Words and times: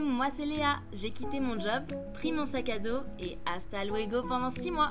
Moi 0.00 0.28
c'est 0.30 0.46
Léa. 0.46 0.76
J'ai 0.92 1.10
quitté 1.10 1.40
mon 1.40 1.58
job, 1.58 1.82
pris 2.14 2.32
mon 2.32 2.46
sac 2.46 2.68
à 2.68 2.78
dos 2.78 3.00
et 3.18 3.38
hasta 3.46 3.84
luego 3.84 4.22
pendant 4.22 4.50
6 4.50 4.70
mois. 4.70 4.90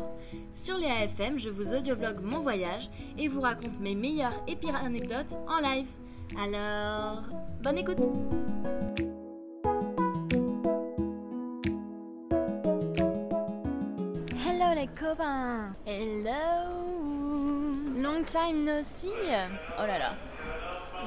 Sur 0.55 0.77
Léa 0.77 1.03
FM, 1.05 1.39
je 1.39 1.49
vous 1.49 1.73
audiovlogue 1.73 2.21
mon 2.21 2.41
voyage 2.41 2.89
et 3.17 3.27
vous 3.27 3.41
raconte 3.41 3.79
mes 3.79 3.95
meilleures 3.95 4.43
et 4.47 4.55
pires 4.55 4.75
anecdotes 4.75 5.37
en 5.47 5.59
live. 5.59 5.87
Alors, 6.39 7.23
bonne 7.61 7.77
écoute 7.77 7.97
Hello 14.45 14.75
les 14.75 14.87
copains 14.87 15.75
Hello 15.85 16.31
Long 17.97 18.23
time 18.23 18.63
no 18.63 18.81
see 18.81 19.09
Oh 19.77 19.85
là 19.85 19.97
là 19.99 20.30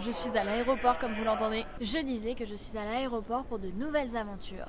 je 0.00 0.10
suis 0.10 0.36
à 0.36 0.44
l'aéroport 0.44 0.98
comme 0.98 1.14
vous 1.14 1.24
l'entendez. 1.24 1.64
Je 1.80 1.98
disais 1.98 2.34
que 2.34 2.44
je 2.44 2.54
suis 2.54 2.76
à 2.76 2.84
l'aéroport 2.84 3.44
pour 3.44 3.58
de 3.58 3.68
nouvelles 3.68 4.16
aventures. 4.16 4.68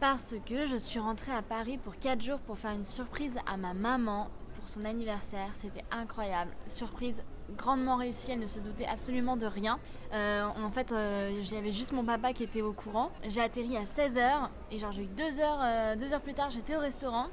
Parce 0.00 0.34
que 0.46 0.66
je 0.66 0.76
suis 0.76 0.98
rentrée 0.98 1.32
à 1.32 1.42
Paris 1.42 1.78
pour 1.78 1.96
4 1.98 2.20
jours 2.20 2.38
pour 2.40 2.58
faire 2.58 2.72
une 2.72 2.84
surprise 2.84 3.38
à 3.46 3.56
ma 3.56 3.74
maman 3.74 4.28
pour 4.54 4.68
son 4.68 4.84
anniversaire. 4.84 5.50
C'était 5.54 5.84
incroyable. 5.90 6.50
Surprise 6.66 7.22
grandement 7.56 7.96
réussie, 7.96 8.32
elle 8.32 8.38
ne 8.38 8.46
se 8.46 8.58
doutait 8.58 8.86
absolument 8.86 9.36
de 9.36 9.46
rien. 9.46 9.78
Euh, 10.12 10.44
en 10.44 10.70
fait, 10.70 10.92
euh, 10.92 11.42
j'avais 11.42 11.72
juste 11.72 11.92
mon 11.92 12.04
papa 12.04 12.32
qui 12.32 12.44
était 12.44 12.62
au 12.62 12.72
courant. 12.72 13.10
J'ai 13.28 13.40
atterri 13.40 13.76
à 13.76 13.84
16h 13.84 14.48
et 14.70 14.78
genre 14.78 14.92
j'ai 14.92 15.02
eu 15.02 15.06
2 15.06 15.40
heures, 15.40 15.60
euh, 15.62 16.12
heures 16.12 16.20
plus 16.20 16.34
tard, 16.34 16.50
j'étais 16.50 16.76
au 16.76 16.80
restaurant 16.80 17.26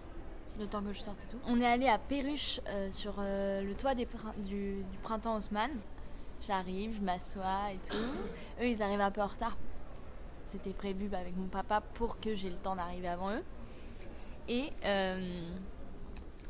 le 0.59 0.67
temps 0.67 0.81
que 0.81 0.91
je 0.91 0.99
sortais 0.99 1.25
tout. 1.29 1.37
On 1.47 1.61
est 1.61 1.65
allé 1.65 1.87
à 1.87 1.97
Perruche 1.97 2.59
sur 2.89 3.21
le 3.21 3.73
toit 3.75 3.95
du, 3.95 4.05
du, 4.43 4.83
printemps 5.01 5.37
Haussmann 5.37 5.71
J'arrive, 6.41 6.95
je 6.95 7.01
m'assois 7.01 7.71
et 7.73 7.77
tout. 7.77 7.97
Eux, 8.61 8.67
ils 8.67 8.81
arrivent 8.81 9.01
un 9.01 9.11
peu 9.11 9.21
en 9.21 9.27
retard. 9.27 9.57
C'était 10.45 10.71
prévu 10.71 11.07
bah, 11.07 11.19
avec 11.19 11.35
mon 11.35 11.47
papa 11.47 11.81
pour 11.93 12.19
que 12.19 12.35
j'ai 12.35 12.49
le 12.49 12.57
temps 12.57 12.75
d'arriver 12.75 13.07
avant 13.07 13.31
eux. 13.31 13.43
Et, 14.47 14.71
euh, 14.85 15.41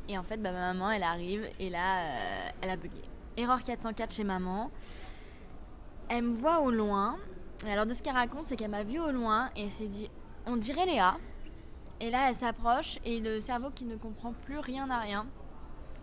et 0.08 0.16
en 0.16 0.22
fait, 0.22 0.38
bah, 0.38 0.52
ma 0.52 0.72
maman, 0.72 0.90
elle 0.90 1.02
arrive 1.02 1.48
et 1.58 1.68
là, 1.70 2.02
euh, 2.02 2.50
elle 2.62 2.70
a 2.70 2.76
bugué. 2.76 3.02
Erreur 3.36 3.62
404 3.62 4.14
chez 4.14 4.24
maman. 4.24 4.70
Elle 6.08 6.22
me 6.22 6.36
voit 6.36 6.60
au 6.60 6.70
loin. 6.70 7.18
Alors, 7.66 7.84
de 7.84 7.92
ce 7.92 8.02
qu'elle 8.02 8.14
raconte, 8.14 8.44
c'est 8.44 8.56
qu'elle 8.56 8.70
m'a 8.70 8.84
vu 8.84 8.98
au 8.98 9.10
loin 9.10 9.50
et 9.56 9.64
elle 9.64 9.70
s'est 9.70 9.86
dit 9.86 10.10
on 10.46 10.56
dirait 10.56 10.86
Léa. 10.86 11.18
Et 12.00 12.10
là, 12.10 12.28
elle 12.28 12.34
s'approche 12.34 12.98
et 13.04 13.20
le 13.20 13.40
cerveau 13.40 13.70
qui 13.70 13.84
ne 13.84 13.96
comprend 13.96 14.32
plus 14.32 14.58
rien 14.58 14.88
à 14.88 15.00
rien 15.00 15.26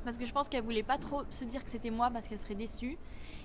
parce 0.07 0.17
que 0.17 0.25
je 0.25 0.31
pense 0.31 0.47
qu'elle 0.47 0.63
voulait 0.63 0.83
pas 0.83 0.97
trop 0.97 1.23
se 1.29 1.43
dire 1.43 1.61
que 1.61 1.69
c'était 1.69 1.89
moi 1.89 2.09
parce 2.09 2.29
qu'elle 2.29 2.39
serait 2.39 2.55
déçue. 2.55 2.97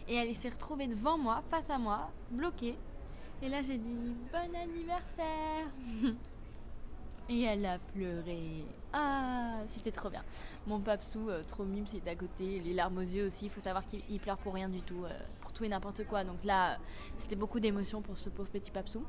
Et 0.08 0.14
elle 0.14 0.34
s'est 0.34 0.50
retrouvée 0.50 0.86
devant 0.86 1.19
moi, 1.19 1.42
face 1.50 1.70
à 1.70 1.78
moi, 1.78 2.11
bloquée. 2.31 2.77
Et 3.42 3.48
là 3.48 3.62
j'ai 3.62 3.78
dit 3.78 4.14
bon 4.33 4.55
anniversaire 4.55 5.67
Et 7.28 7.42
elle 7.42 7.64
a 7.64 7.78
pleuré. 7.78 8.64
Ah, 8.92 9.61
c'était 9.69 9.92
trop 9.92 10.11
bien. 10.11 10.25
Mon 10.67 10.80
papsou, 10.80 11.30
euh, 11.30 11.42
trop 11.45 11.64
mime, 11.64 11.86
c'est 11.86 12.06
à 12.08 12.17
côté. 12.17 12.61
Les 12.61 12.75
larmes 12.75 12.98
aux 12.98 13.00
yeux 13.00 13.27
aussi. 13.27 13.47
Il 13.47 13.50
faut 13.50 13.61
savoir 13.61 13.84
qu'il 13.86 14.20
pleure 14.20 14.36
pour 14.39 14.55
rien 14.55 14.69
du 14.69 14.83
tout, 14.83 15.05
euh, 15.05 15.19
pour 15.41 15.53
tout 15.53 15.64
et 15.64 15.69
n'importe 15.69 16.05
quoi. 16.06 16.25
Donc 16.25 16.45
là, 16.45 16.78
c'était 17.17 17.36
beaucoup 17.36 17.61
d'émotions 17.61 18.03
pour 18.03 18.19
ce 18.19 18.28
pauvre 18.28 18.50
petit 18.50 18.70
papsou 18.70 19.05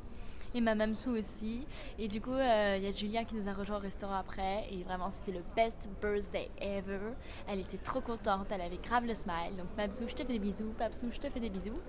et 0.53 0.61
ma 0.61 0.75
mamsou 0.75 1.11
aussi. 1.11 1.65
Et 1.97 2.07
du 2.07 2.21
coup, 2.21 2.33
il 2.33 2.41
euh, 2.41 2.77
y 2.77 2.87
a 2.87 2.91
Julien 2.91 3.23
qui 3.23 3.35
nous 3.35 3.47
a 3.47 3.53
rejoint 3.53 3.77
au 3.77 3.81
restaurant 3.81 4.15
après. 4.15 4.65
Et 4.71 4.83
vraiment, 4.83 5.11
c'était 5.11 5.31
le 5.31 5.43
best 5.55 5.89
birthday 6.01 6.49
ever. 6.61 7.13
Elle 7.47 7.59
était 7.59 7.77
trop 7.77 8.01
contente, 8.01 8.47
elle 8.51 8.61
avait 8.61 8.77
grave 8.77 9.05
le 9.05 9.13
smile. 9.13 9.55
Donc, 9.57 9.67
mamsou, 9.77 10.07
je 10.07 10.15
te 10.15 10.23
fais 10.23 10.33
des 10.33 10.39
bisous. 10.39 10.73
Papsou, 10.77 11.07
je 11.11 11.19
te 11.19 11.29
fais 11.29 11.39
des 11.39 11.49
bisous. 11.49 11.79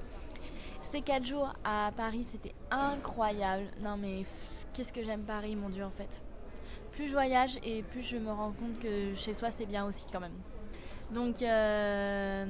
Ces 0.82 1.00
quatre 1.00 1.24
jours 1.24 1.52
à 1.64 1.92
Paris, 1.96 2.24
c'était 2.24 2.54
incroyable. 2.70 3.66
Non, 3.80 3.96
mais 3.96 4.24
qu'est-ce 4.72 4.92
que 4.92 5.02
j'aime 5.02 5.22
Paris, 5.22 5.56
mon 5.56 5.70
Dieu, 5.70 5.84
en 5.84 5.90
fait. 5.90 6.22
Plus 6.92 7.08
je 7.08 7.12
voyage 7.12 7.58
et 7.64 7.82
plus 7.82 8.02
je 8.02 8.16
me 8.18 8.30
rends 8.30 8.52
compte 8.52 8.78
que 8.78 9.14
chez 9.14 9.34
soi, 9.34 9.50
c'est 9.50 9.66
bien 9.66 9.86
aussi, 9.86 10.06
quand 10.12 10.20
même. 10.20 10.36
Donc 11.12 11.42
euh, 11.42 12.44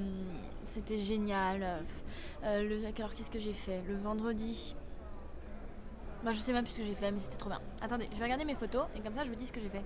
c'était 0.65 0.99
génial. 0.99 1.83
Euh, 2.45 2.93
alors 2.97 3.15
qu'est-ce 3.15 3.31
que 3.31 3.39
j'ai 3.39 3.53
fait? 3.53 3.83
Le 3.89 3.97
vendredi, 3.97 4.75
bah, 6.25 6.33
je 6.33 6.39
sais 6.39 6.53
même 6.55 6.65
plus 6.65 6.73
ce 6.73 6.79
que 6.79 6.85
j'ai 6.85 6.95
fait, 6.95 7.13
mais 7.13 7.19
c'était 7.19 7.37
trop 7.37 7.51
bien. 7.51 7.61
Attendez, 7.83 8.09
je 8.13 8.17
vais 8.17 8.25
regarder 8.25 8.47
mes 8.47 8.55
photos 8.55 8.87
et 8.97 9.01
comme 9.01 9.15
ça 9.15 9.25
je 9.25 9.29
vous 9.29 9.35
dis 9.35 9.47
ce 9.47 9.53
que 9.53 9.61
j'ai 9.61 9.69
fait. 9.69 9.85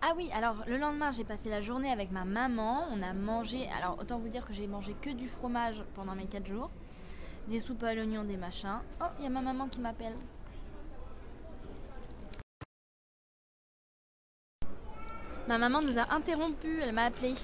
Ah 0.00 0.14
oui, 0.16 0.30
alors 0.32 0.64
le 0.66 0.78
lendemain 0.78 1.10
j'ai 1.10 1.24
passé 1.24 1.50
la 1.50 1.60
journée 1.60 1.92
avec 1.92 2.10
ma 2.10 2.24
maman. 2.24 2.86
On 2.90 3.02
a 3.02 3.12
mangé, 3.12 3.68
alors 3.68 3.98
autant 4.00 4.18
vous 4.18 4.28
dire 4.28 4.46
que 4.46 4.54
j'ai 4.54 4.66
mangé 4.66 4.96
que 5.02 5.10
du 5.10 5.28
fromage 5.28 5.84
pendant 5.94 6.14
mes 6.14 6.24
4 6.24 6.46
jours. 6.46 6.70
Des 7.48 7.60
soupes 7.60 7.82
à 7.82 7.94
l'oignon, 7.94 8.24
des 8.24 8.38
machins. 8.38 8.80
Oh, 9.02 9.06
il 9.18 9.24
y 9.24 9.26
a 9.26 9.30
ma 9.30 9.42
maman 9.42 9.68
qui 9.68 9.80
m'appelle. 9.80 10.16
Ma 15.46 15.58
maman 15.58 15.82
nous 15.82 15.98
a 15.98 16.14
interrompu, 16.14 16.80
elle 16.80 16.94
m'a 16.94 17.04
appelé. 17.04 17.34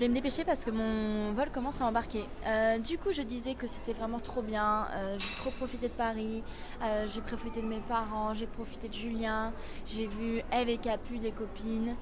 Je 0.00 0.06
vais 0.06 0.08
me 0.08 0.14
dépêcher 0.14 0.44
parce 0.44 0.64
que 0.64 0.70
mon 0.70 1.34
vol 1.34 1.50
commence 1.50 1.82
à 1.82 1.84
embarquer. 1.84 2.24
Euh, 2.46 2.78
du 2.78 2.96
coup, 2.96 3.12
je 3.12 3.20
disais 3.20 3.52
que 3.52 3.66
c'était 3.66 3.92
vraiment 3.92 4.18
trop 4.18 4.40
bien. 4.40 4.88
Euh, 4.94 5.18
j'ai 5.18 5.34
trop 5.36 5.50
profité 5.50 5.88
de 5.88 5.92
Paris. 5.92 6.42
Euh, 6.82 7.06
j'ai 7.06 7.20
profité 7.20 7.60
de 7.60 7.66
mes 7.66 7.80
parents. 7.80 8.32
J'ai 8.32 8.46
profité 8.46 8.88
de 8.88 8.94
Julien. 8.94 9.52
J'ai 9.84 10.06
vu 10.06 10.40
Eve 10.52 10.70
et 10.70 10.78
Capu, 10.78 11.18
des 11.18 11.32
copines. 11.32 11.96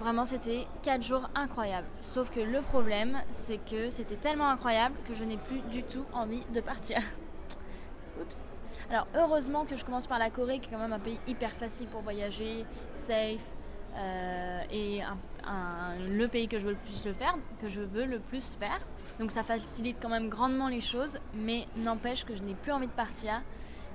vraiment, 0.00 0.24
c'était 0.24 0.66
4 0.82 1.02
jours 1.02 1.28
incroyables. 1.34 1.88
Sauf 2.00 2.30
que 2.30 2.40
le 2.40 2.62
problème, 2.62 3.20
c'est 3.32 3.58
que 3.58 3.90
c'était 3.90 4.16
tellement 4.16 4.48
incroyable 4.48 4.94
que 5.06 5.12
je 5.12 5.24
n'ai 5.24 5.36
plus 5.36 5.60
du 5.70 5.82
tout 5.82 6.06
envie 6.14 6.42
de 6.54 6.60
partir. 6.62 7.02
Oups. 8.18 8.58
Alors, 8.88 9.06
heureusement 9.14 9.66
que 9.66 9.76
je 9.76 9.84
commence 9.84 10.06
par 10.06 10.18
la 10.18 10.30
Corée, 10.30 10.58
qui 10.58 10.70
est 10.70 10.72
quand 10.72 10.80
même 10.80 10.94
un 10.94 10.98
pays 10.98 11.20
hyper 11.26 11.52
facile 11.52 11.86
pour 11.88 12.00
voyager, 12.00 12.64
safe. 12.96 13.53
Et 14.70 15.02
un, 15.02 15.96
le 16.10 16.26
pays 16.26 16.48
que 16.48 16.58
je 16.58 16.64
veux 16.64 16.72
le 16.72 16.78
plus 16.78 17.04
le 17.04 17.12
faire, 17.12 17.36
que 17.60 17.68
je 17.68 17.80
veux 17.80 18.04
le 18.04 18.18
plus 18.18 18.56
faire. 18.56 18.80
Donc 19.18 19.30
ça 19.30 19.44
facilite 19.44 19.96
quand 20.00 20.08
même 20.08 20.28
grandement 20.28 20.68
les 20.68 20.80
choses, 20.80 21.18
mais 21.34 21.66
n'empêche 21.76 22.24
que 22.24 22.34
je 22.34 22.42
n'ai 22.42 22.54
plus 22.54 22.72
envie 22.72 22.88
de 22.88 22.92
partir. 22.92 23.42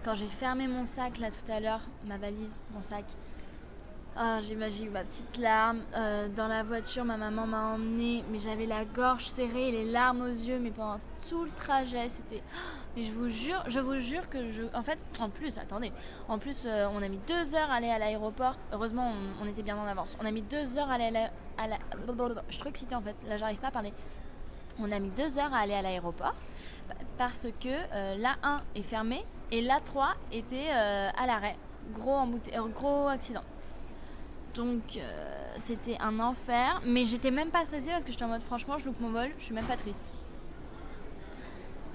Quand 0.06 0.16
j'ai 0.16 0.28
fermé 0.28 0.68
mon 0.68 0.86
sac 0.86 1.18
là 1.18 1.30
tout 1.30 1.52
à 1.52 1.60
l'heure, 1.60 1.82
ma 2.08 2.18
valise, 2.18 2.64
mon 2.74 2.82
sac, 2.82 3.04
ah, 4.16 4.40
j'imagine 4.42 4.90
ma 4.92 5.04
petite 5.04 5.38
larme. 5.38 5.84
Euh, 5.96 6.28
dans 6.30 6.48
la 6.48 6.64
voiture, 6.64 7.06
ma 7.06 7.16
maman 7.16 7.46
m'a 7.48 7.68
emmenée, 7.68 8.24
mais 8.32 8.40
j'avais 8.40 8.66
la 8.66 8.84
gorge 8.84 9.28
serrée, 9.28 9.72
les 9.72 9.86
larmes 9.86 10.22
aux 10.22 10.28
yeux, 10.28 10.60
mais 10.60 10.72
pendant 10.72 11.00
tout 11.30 11.44
le 11.44 11.52
trajet, 11.52 12.10
c'était. 12.10 12.44
Mais 13.00 13.06
je 13.06 13.14
vous 13.14 13.30
jure, 13.30 13.64
je 13.70 13.80
vous 13.80 13.98
jure 13.98 14.28
que 14.28 14.52
je. 14.52 14.64
En 14.74 14.84
fait, 14.84 15.00
en 15.22 15.30
plus, 15.30 15.58
attendez, 15.58 15.94
en 16.28 16.38
plus, 16.38 16.66
euh, 16.66 16.86
on 16.94 17.02
a 17.02 17.08
mis 17.08 17.20
deux 17.30 17.56
heures 17.56 17.72
à 17.72 17.76
aller 17.76 17.90
à 17.90 17.98
l'aéroport. 17.98 18.58
Heureusement, 18.74 19.14
on, 19.42 19.48
était 19.48 19.62
bien 19.62 19.78
en 19.78 19.86
avance. 19.86 20.18
On 20.22 20.26
a 20.26 20.32
mis 20.32 20.42
deux 20.42 20.78
heures 20.78 20.90
à 20.90 20.96
aller 20.96 21.30
à 21.58 21.68
la. 21.68 21.78
Je 22.50 22.54
suis 22.54 22.60
trop 22.60 22.70
excitée 22.70 22.96
en 22.96 23.02
fait. 23.02 23.16
Là, 23.26 23.38
j'arrive 23.38 23.60
pas 23.60 23.68
à 23.68 23.72
parler. 23.72 23.94
On 24.80 24.92
a 24.92 25.00
mis 25.00 25.12
deux 25.12 25.38
heures 25.38 25.54
à 25.54 25.60
aller 25.60 25.76
à 25.76 25.82
l'aéroport 25.82 26.36
parce 27.18 27.48
que 27.62 27.70
euh, 27.70 28.16
la 28.18 28.36
1 28.44 28.64
est 28.76 28.84
fermée 28.84 29.26
et 29.50 29.62
la 29.62 29.80
3 29.80 30.16
était 30.34 30.70
à 30.70 31.26
l'arrêt. 31.26 31.56
Gros, 31.94 32.20
gros 32.76 33.08
accident. 33.08 33.44
Donc 34.56 34.98
euh, 34.98 35.54
c'était 35.56 35.98
un 36.02 36.20
enfer. 36.20 36.82
Mais 36.86 37.06
j'étais 37.06 37.32
même 37.32 37.50
pas 37.50 37.64
stressée 37.64 37.92
parce 37.92 38.04
que 38.04 38.12
j'étais 38.12 38.26
en 38.26 38.30
mode 38.30 38.44
franchement 38.44 38.78
je 38.78 38.88
loupe 38.88 39.00
mon 39.00 39.12
vol, 39.12 39.30
je 39.38 39.46
suis 39.46 39.54
même 39.54 39.66
pas 39.66 39.78
triste. 39.78 40.12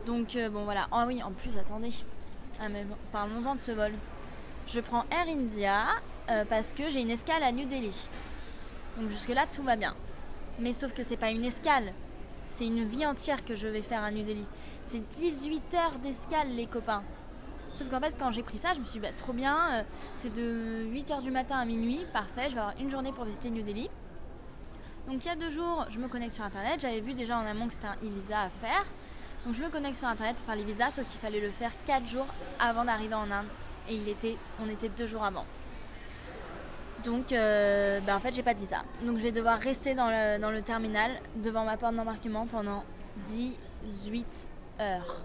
Donc 0.07 0.37
euh, 0.37 0.49
bon 0.49 0.65
voilà. 0.65 0.89
Ah 0.93 1.05
oui, 1.07 1.23
en 1.23 1.33
plus 1.33 1.57
attendez. 1.57 1.93
Ah 2.61 2.69
mais 2.69 2.87
parlons-en 3.13 3.55
de 3.55 3.61
ce 3.61 3.73
vol. 3.73 3.93
Je 4.67 4.81
prends 4.81 5.05
Air 5.11 5.27
India 5.29 5.87
euh, 6.31 6.45
parce 6.49 6.73
que 6.73 6.89
j'ai 6.91 7.01
une 7.01 7.11
escale 7.11 7.43
à 7.43 7.53
New 7.53 7.67
Delhi. 7.67 8.09
Donc 8.99 9.11
jusque 9.11 9.29
là 9.29 9.45
tout 9.51 9.63
va 9.63 9.77
bien. 9.77 9.95
Mais 10.59 10.73
sauf 10.73 10.93
que 10.93 11.03
c'est 11.03 11.17
pas 11.17 11.31
une 11.31 11.45
escale. 11.45 11.93
C'est 12.47 12.67
une 12.67 12.85
vie 12.85 13.07
entière 13.07 13.45
que 13.45 13.57
je 13.57 13.67
vais 13.67 13.83
faire 13.83 14.03
à 14.03 14.11
New 14.11 14.25
Delhi. 14.25 14.47
C'est 14.85 15.01
18 15.17 15.75
heures 15.75 15.99
d'escale 16.03 16.55
les 16.55 16.67
copains. 16.67 17.03
Sauf 17.73 17.91
qu'en 17.91 17.99
fait, 17.99 18.15
quand 18.17 18.31
j'ai 18.31 18.45
pris 18.45 18.59
ça, 18.59 18.73
je 18.73 18.79
me 18.79 18.85
suis 18.85 18.95
dit, 18.95 19.01
bah, 19.01 19.13
trop 19.17 19.33
bien, 19.33 19.57
euh, 19.73 19.83
c'est 20.15 20.33
de 20.33 20.87
8h 20.93 21.23
du 21.23 21.33
matin 21.33 21.59
à 21.59 21.65
minuit, 21.65 22.07
parfait, 22.13 22.49
je 22.49 22.55
vais 22.55 22.61
avoir 22.61 22.75
une 22.79 22.89
journée 22.89 23.11
pour 23.11 23.25
visiter 23.25 23.51
New 23.51 23.65
Delhi. 23.65 23.91
Donc 25.09 25.25
il 25.25 25.27
y 25.27 25.31
a 25.31 25.35
deux 25.35 25.51
jours, 25.51 25.85
je 25.91 25.99
me 25.99 26.07
connecte 26.07 26.35
sur 26.35 26.45
Internet, 26.45 26.81
j'avais 26.81 27.01
vu 27.01 27.15
déjà 27.15 27.37
en 27.37 27.45
amont 27.45 27.67
que 27.67 27.75
c'était 27.75 27.89
un 27.89 27.97
e-visa 27.97 28.43
à 28.43 28.49
faire. 28.49 28.85
Donc 29.45 29.55
je 29.55 29.63
me 29.63 29.69
connecte 29.69 29.99
sur 29.99 30.09
Internet 30.09 30.37
pour 30.37 30.47
faire 30.47 30.57
les 30.57 30.65
visas, 30.65 30.91
sauf 30.91 31.05
qu'il 31.11 31.21
fallait 31.21 31.41
le 31.41 31.51
faire 31.51 31.71
4 31.85 32.07
jours 32.07 32.27
avant 32.59 32.85
d'arriver 32.85 33.15
en 33.15 33.31
Inde. 33.31 33.47
Et 33.89 34.01
on 34.59 34.69
était 34.71 34.89
deux 34.89 35.07
jours 35.07 35.25
avant. 35.25 35.45
Donc 37.05 37.33
euh, 37.33 38.01
bah, 38.01 38.17
en 38.17 38.21
fait, 38.21 38.35
j'ai 38.35 38.43
pas 38.43 38.55
de 38.55 38.61
visa. 38.61 38.83
Donc 39.05 39.19
je 39.19 39.23
vais 39.23 39.33
devoir 39.33 39.61
rester 39.61 39.95
dans 39.95 40.09
le, 40.09 40.41
dans 40.41 40.51
le 40.51 40.63
terminal 40.63 41.21
devant 41.37 41.65
ma 41.65 41.77
porte 41.77 41.95
d'embarquement 41.95 42.47
pendant 42.47 42.85
18 43.27 44.49
heures. 44.81 45.21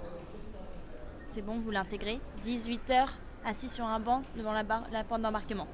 C'est 1.34 1.42
bon, 1.42 1.60
vous 1.60 1.72
l'intégrez? 1.72 2.20
18 2.42 2.92
heures 2.92 3.14
assis 3.46 3.70
sur 3.70 3.86
un 3.86 4.02
banc 4.02 4.24
devant 4.36 4.52
la, 4.52 4.64
la 4.92 5.04
porte 5.06 5.22
d'embarquement. 5.22 5.68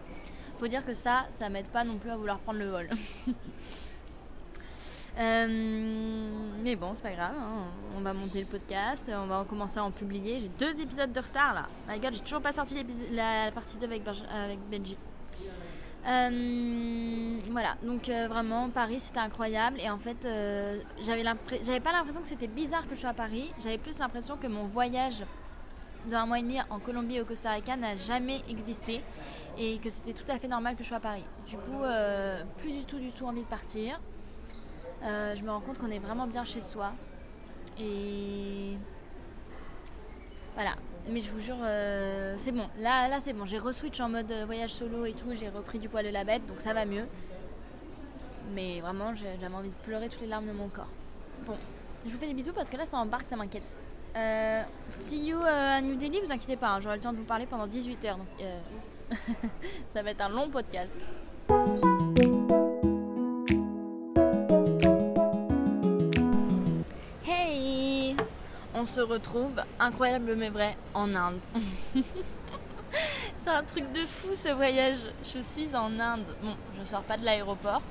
Faut 0.60 0.68
dire 0.68 0.86
que 0.86 0.94
ça, 0.94 1.26
ça 1.32 1.50
m'aide 1.50 1.68
pas 1.70 1.84
non 1.84 1.98
plus 1.98 2.12
à 2.12 2.18
vouloir 2.18 2.38
prendre 2.40 2.60
le 2.60 2.70
vol. 2.70 2.90
mais 5.18 6.76
bon, 6.76 6.94
c'est 6.94 7.04
pas 7.04 7.12
grave, 7.14 7.36
hein. 7.38 7.66
on 7.98 8.02
va 8.02 8.14
monter 8.14 8.42
le 8.42 8.48
podcast, 8.48 9.10
on 9.14 9.28
va 9.28 9.46
commencer 9.48 9.80
à 9.80 9.84
en 9.84 9.92
publier. 9.92 10.40
J'ai 10.40 10.50
deux 10.50 10.80
épisodes 10.82 11.12
de 11.12 11.20
retard 11.20 11.54
là. 11.54 11.68
My 11.88 12.00
god, 12.00 12.14
j'ai 12.14 12.22
toujours 12.22 12.42
pas 12.42 12.54
sorti 12.54 12.84
la 13.12 13.52
partie 13.52 13.78
2 13.78 13.86
avec, 13.86 14.02
avec 14.08 14.60
Benji. 14.70 14.98
Euh, 16.08 17.40
voilà, 17.50 17.78
donc 17.82 18.10
euh, 18.10 18.28
vraiment 18.28 18.70
Paris 18.70 19.00
c'était 19.00 19.20
incroyable 19.20 19.80
et 19.80 19.90
en 19.90 19.98
fait 19.98 20.24
euh, 20.26 20.80
j'avais 21.02 21.24
j'avais 21.64 21.80
pas 21.80 21.92
l'impression 21.94 22.22
que 22.22 22.28
c'était 22.28 22.46
bizarre 22.46 22.88
que 22.88 22.94
je 22.94 23.00
sois 23.00 23.10
à 23.10 23.14
Paris, 23.16 23.52
j'avais 23.64 23.80
plus 23.80 23.98
l'impression 23.98 24.38
que 24.38 24.46
mon 24.46 24.68
voyage 24.68 25.24
de 26.08 26.16
un 26.16 26.28
mois 26.28 26.38
et 26.38 26.44
demi 26.44 26.60
en 26.70 26.78
Colombie 26.78 27.16
et 27.16 27.22
au 27.22 27.26
Costa 27.26 27.50
Rica 27.54 27.76
n'a 27.76 27.96
jamais 27.96 28.44
existé 28.48 29.02
et 29.58 29.80
que 29.80 29.90
c'était 29.90 30.14
tout 30.14 30.32
à 30.32 30.38
fait 30.38 30.48
normal 30.48 30.76
que 30.76 30.84
je 30.84 30.90
sois 30.90 30.98
à 30.98 31.00
Paris. 31.02 31.26
Du 31.48 31.58
coup, 31.58 31.82
plus 32.60 32.72
du 32.72 32.84
tout 32.84 33.00
du 33.00 33.10
tout 33.10 33.26
envie 33.26 33.42
de 33.42 33.48
partir. 33.48 34.00
Je 35.06 35.44
me 35.44 35.52
rends 35.52 35.62
compte 35.62 35.78
qu'on 35.78 35.92
est 35.92 36.00
vraiment 36.00 36.28
bien 36.28 36.44
chez 36.44 36.62
soi 36.62 36.94
et 37.80 38.78
voilà, 40.56 40.76
mais 41.10 41.20
je 41.20 41.32
vous 41.32 41.40
jure, 41.40 41.58
euh, 41.62 42.36
c'est 42.38 42.54
bon. 42.54 42.68
Là, 42.80 43.10
là 43.10 43.20
c'est 43.20 43.34
bon. 43.34 43.46
J'ai 43.46 43.60
re-switch 43.60 44.00
en 44.00 44.10
mode 44.10 44.32
euh, 44.32 44.46
voyage 44.46 44.72
solo 44.72 45.06
et 45.06 45.14
tout. 45.14 45.34
J'ai 45.34 45.50
repris 45.50 45.80
du 45.80 45.90
poil 45.90 46.06
de 46.06 46.10
la 46.10 46.24
bête, 46.24 46.46
donc 46.46 46.62
ça 46.62 46.74
va 46.74 46.86
mieux. 46.86 47.06
Mais 48.54 48.80
vraiment, 48.80 49.14
j'avais 49.14 49.54
envie 49.54 49.70
de 49.70 49.76
pleurer 49.84 50.08
toutes 50.08 50.22
les 50.22 50.28
larmes 50.28 50.48
de 50.48 50.54
mon 50.54 50.70
corps. 50.70 50.88
Bon, 51.46 51.58
je 52.06 52.12
vous 52.12 52.18
fais 52.18 52.28
des 52.28 52.34
bisous 52.34 52.54
parce 52.54 52.70
que 52.70 52.78
là, 52.78 52.86
ça 52.86 52.98
embarque, 52.98 53.28
ça 53.28 53.36
m'inquiète. 53.36 53.76
Euh, 54.16 54.64
see 54.90 55.26
you 55.26 55.38
à 55.44 55.82
New 55.82 55.96
Delhi, 55.96 56.22
vous 56.22 56.32
inquiétez 56.32 56.56
pas, 56.56 56.70
hein, 56.70 56.80
j'aurai 56.80 56.96
le 56.96 57.02
temps 57.02 57.12
de 57.12 57.18
vous 57.18 57.26
parler 57.26 57.46
pendant 57.46 57.68
18 57.68 58.06
heures. 58.06 58.18
Donc, 58.18 58.28
ça 59.94 60.02
va 60.02 60.12
être 60.12 60.22
un 60.22 60.30
long 60.30 60.50
podcast. 60.50 60.98
On 68.86 68.88
se 68.88 69.02
retrouve, 69.02 69.64
incroyable 69.80 70.36
mais 70.38 70.50
vrai, 70.50 70.78
en 70.94 71.16
Inde. 71.16 71.42
c'est 73.44 73.50
un 73.50 73.64
truc 73.64 73.92
de 73.94 74.06
fou 74.06 74.36
ce 74.36 74.50
voyage. 74.50 75.00
Je 75.24 75.42
suis 75.42 75.76
en 75.76 76.00
Inde. 76.00 76.28
Bon, 76.44 76.56
je 76.80 76.88
sors 76.88 77.02
pas 77.02 77.18
de 77.18 77.26
l'aéroport. 77.26 77.82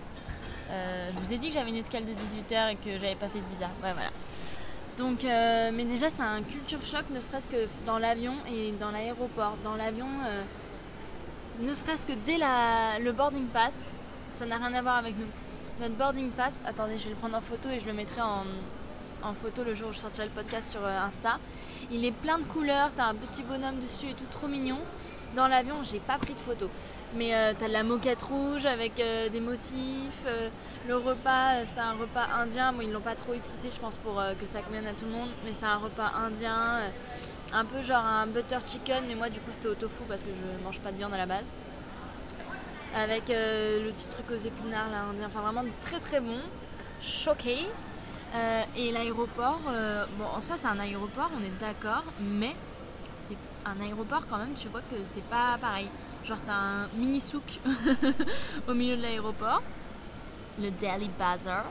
Euh, 0.71 1.11
je 1.13 1.19
vous 1.19 1.33
ai 1.33 1.39
dit 1.39 1.49
que 1.49 1.55
j'avais 1.55 1.71
une 1.71 1.79
escale 1.79 2.05
de 2.05 2.13
18h 2.13 2.71
et 2.71 2.77
que 2.77 2.93
j'avais 2.93 3.17
pas 3.17 3.29
fait 3.29 3.41
de 3.41 3.47
visa. 3.51 3.67
Ouais, 3.83 3.93
voilà. 3.93 4.11
Donc, 4.97 5.25
euh, 5.25 5.73
mais 5.75 5.85
déjà, 5.85 6.11
c'est 6.11 6.23
un 6.23 6.43
culture 6.43 6.85
choc, 6.85 7.07
ne 7.11 7.19
serait-ce 7.19 7.49
que 7.49 7.67
dans 7.87 7.99
l'avion 7.99 8.35
et 8.49 8.71
dans 8.79 8.93
l'aéroport. 8.93 9.57
Dans 9.65 9.75
l'avion, 9.75 10.07
euh, 10.07 10.43
ne 11.59 11.75
serait-ce 11.75 12.07
que 12.07 12.13
dès 12.25 12.39
le 12.39 13.11
boarding 13.11 13.49
pass, 13.49 13.91
ça 14.31 14.47
n'a 14.47 14.59
rien 14.59 14.73
à 14.75 14.81
voir 14.81 14.99
avec 14.99 15.19
nous. 15.19 15.27
Notre 15.81 15.97
boarding 15.97 16.31
pass, 16.31 16.63
attendez, 16.65 16.99
je 16.99 17.05
vais 17.05 17.11
le 17.11 17.17
prendre 17.17 17.37
en 17.37 17.41
photo 17.41 17.69
et 17.69 17.81
je 17.81 17.87
le 17.87 17.95
mettrai 17.95 18.23
en, 18.23 18.45
en 19.25 19.35
photo 19.35 19.65
le 19.65 19.75
jour 19.75 19.89
où 19.89 19.93
je 19.93 19.99
sortirai 19.99 20.27
le 20.27 20.33
podcast 20.33 20.71
sur 20.71 20.85
euh, 20.85 21.01
Insta. 21.01 21.39
Il 21.91 22.05
est 22.05 22.13
plein 22.13 22.39
de 22.39 22.45
couleurs, 22.45 22.91
t'as 22.97 23.07
un 23.07 23.15
petit 23.15 23.43
bonhomme 23.43 23.81
dessus 23.81 24.11
et 24.11 24.15
tout 24.15 24.27
trop 24.31 24.47
mignon. 24.47 24.79
Dans 25.35 25.49
l'avion, 25.49 25.77
j'ai 25.83 25.99
pas 25.99 26.17
pris 26.17 26.35
de 26.35 26.39
photo. 26.39 26.71
Mais 27.15 27.35
euh, 27.35 27.53
t'as 27.59 27.67
de 27.67 27.73
la 27.73 27.83
moquette 27.83 28.23
rouge 28.23 28.67
avec 28.67 29.01
euh, 29.01 29.29
des 29.29 29.41
motifs. 29.41 30.25
le 30.87 30.97
repas, 30.97 31.65
c'est 31.73 31.81
un 31.81 31.95
repas 31.95 32.27
indien. 32.39 32.73
Bon, 32.73 32.83
ils 32.83 32.93
l'ont 32.93 33.01
pas 33.01 33.17
trop 33.17 33.35
épicé, 33.35 33.71
je 33.75 33.81
pense, 33.81 33.97
pour 33.97 34.23
que 34.41 34.47
ça 34.47 34.61
convienne 34.61 34.87
à 34.87 34.93
tout 34.93 35.07
le 35.07 35.11
monde. 35.11 35.31
Mais 35.45 35.53
c'est 35.53 35.67
un 35.67 35.77
repas 35.77 36.13
indien. 36.25 36.83
un 37.53 37.65
peu 37.65 37.83
genre 37.83 38.05
un 38.05 38.27
butter 38.27 38.59
chicken. 38.67 39.05
Mais 39.09 39.17
moi, 39.17 39.29
du 39.29 39.41
coup, 39.41 39.51
c'était 39.51 39.69
au 39.69 39.75
tofu 39.75 40.05
parce 40.09 40.23
que 40.23 40.29
je 40.29 40.65
mange 40.65 40.81
pas 40.81 40.93
de 40.93 40.99
viande 40.99 41.15
à 41.15 41.19
la 41.19 41.27
base. 41.27 41.53
Avec 42.97 43.25
le 43.29 43.91
petit 43.91 44.07
truc 44.07 44.27
aux 44.31 44.47
épinards 44.47 44.91
là, 44.93 45.01
indien. 45.11 45.27
Enfin, 45.27 45.41
vraiment 45.41 45.65
très 45.81 45.99
très 45.99 46.21
bon. 46.21 46.39
Choqué. 47.01 47.57
Euh, 48.35 48.63
et 48.77 48.91
l'aéroport, 48.91 49.61
euh, 49.69 50.05
bon, 50.19 50.25
en 50.25 50.41
soi, 50.41 50.57
c'est 50.59 50.67
un 50.67 50.81
aéroport, 50.81 51.31
on 51.39 51.45
est 51.45 51.57
d'accord, 51.61 52.03
mais 52.21 52.57
c'est 53.29 53.37
un 53.65 53.81
aéroport 53.81 54.27
quand 54.29 54.39
même, 54.39 54.55
tu 54.55 54.69
vois 54.69 54.81
que 54.81 54.97
c'est 55.05 55.23
pas 55.25 55.57
pareil. 55.61 55.89
Genre, 56.25 56.39
t'as 56.45 56.53
un 56.53 56.89
mini 56.97 57.21
souk 57.21 57.61
au 58.69 58.75
milieu 58.75 58.97
de 58.97 59.03
l'aéroport, 59.03 59.63
le 60.59 60.71
Delhi 60.71 61.11
Bazaar. 61.17 61.65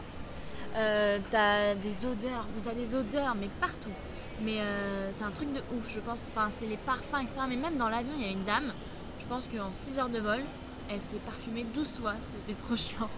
Euh, 0.76 1.20
t'as 1.32 1.76
des 1.76 2.06
odeurs, 2.06 2.46
mais 2.56 2.62
t'as 2.64 2.74
des 2.74 2.96
odeurs, 2.96 3.36
mais 3.36 3.50
partout. 3.60 3.92
Mais 4.42 4.60
c'est 5.18 5.24
un 5.24 5.32
truc 5.32 5.54
de 5.54 5.60
ouf, 5.60 5.94
je 5.94 6.00
pense. 6.00 6.30
Enfin, 6.36 6.50
c'est 6.58 6.66
les 6.66 6.78
parfums, 6.78 7.22
etc. 7.22 7.42
Mais 7.48 7.56
même 7.56 7.78
dans 7.78 7.88
l'avion, 7.88 8.12
il 8.18 8.24
y 8.24 8.28
a 8.28 8.32
une 8.32 8.44
dame, 8.44 8.74
je 9.20 9.26
pense 9.26 9.48
qu'en 9.48 9.72
6 9.72 10.00
heures 10.00 10.10
de 10.10 10.20
vol, 10.20 10.42
elle 10.90 11.02
s'est 11.02 11.18
parfumée 11.18 11.66
12 11.74 12.00
fois. 12.00 12.14
C'était 12.22 12.60
trop 12.60 12.76
chiant. 12.76 13.10